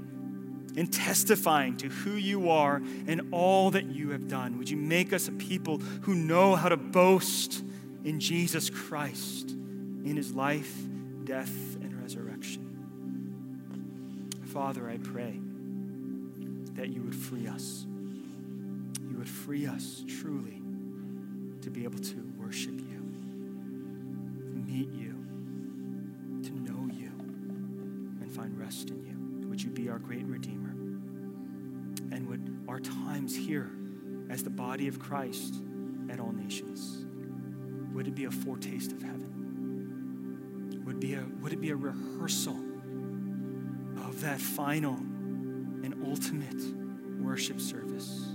in 0.75 0.87
testifying 0.87 1.77
to 1.77 1.87
who 1.87 2.11
you 2.11 2.49
are 2.49 2.81
and 3.07 3.29
all 3.31 3.71
that 3.71 3.85
you 3.85 4.09
have 4.11 4.27
done. 4.27 4.57
Would 4.57 4.69
you 4.69 4.77
make 4.77 5.13
us 5.13 5.27
a 5.27 5.31
people 5.31 5.77
who 5.77 6.15
know 6.15 6.55
how 6.55 6.69
to 6.69 6.77
boast 6.77 7.63
in 8.03 8.19
Jesus 8.19 8.69
Christ, 8.69 9.51
in 9.51 10.15
his 10.15 10.33
life, 10.33 10.73
death, 11.23 11.75
and 11.81 12.01
resurrection? 12.01 12.61
Father, 14.45 14.89
I 14.89 14.97
pray 14.97 15.39
that 16.75 16.89
you 16.89 17.01
would 17.03 17.15
free 17.15 17.47
us. 17.47 17.85
You 19.09 19.17
would 19.17 19.29
free 19.29 19.65
us 19.65 20.03
truly 20.07 20.61
to 21.61 21.69
be 21.69 21.83
able 21.83 21.99
to 21.99 22.31
worship 22.37 22.79
you, 22.79 23.01
meet 24.53 24.89
you, 24.93 25.13
to 26.43 26.51
know 26.51 26.93
you, 26.93 27.11
and 28.21 28.31
find 28.31 28.57
rest 28.59 28.89
in 28.91 29.03
you. 29.05 29.47
Would 29.49 29.61
you 29.61 29.71
be 29.71 29.89
our 29.89 29.99
great 29.99 30.25
Redeemer? 30.25 30.64
And 32.15 32.29
would 32.29 32.63
our 32.69 32.79
times 32.79 33.35
here 33.35 33.69
as 34.29 34.41
the 34.41 34.49
body 34.49 34.87
of 34.87 34.99
Christ 34.99 35.55
at 36.09 36.17
all 36.21 36.31
nations, 36.31 37.05
would 37.93 38.07
it 38.07 38.15
be 38.15 38.23
a 38.23 38.31
foretaste 38.31 38.93
of 38.93 39.01
heaven? 39.01 40.81
Would, 40.85 41.01
be 41.01 41.15
a, 41.15 41.25
would 41.41 41.51
it 41.51 41.59
be 41.59 41.71
a 41.71 41.75
rehearsal 41.75 42.55
of 43.97 44.21
that 44.21 44.39
final 44.39 44.93
and 44.93 45.93
ultimate 46.05 46.63
worship 47.21 47.59
service? 47.59 48.29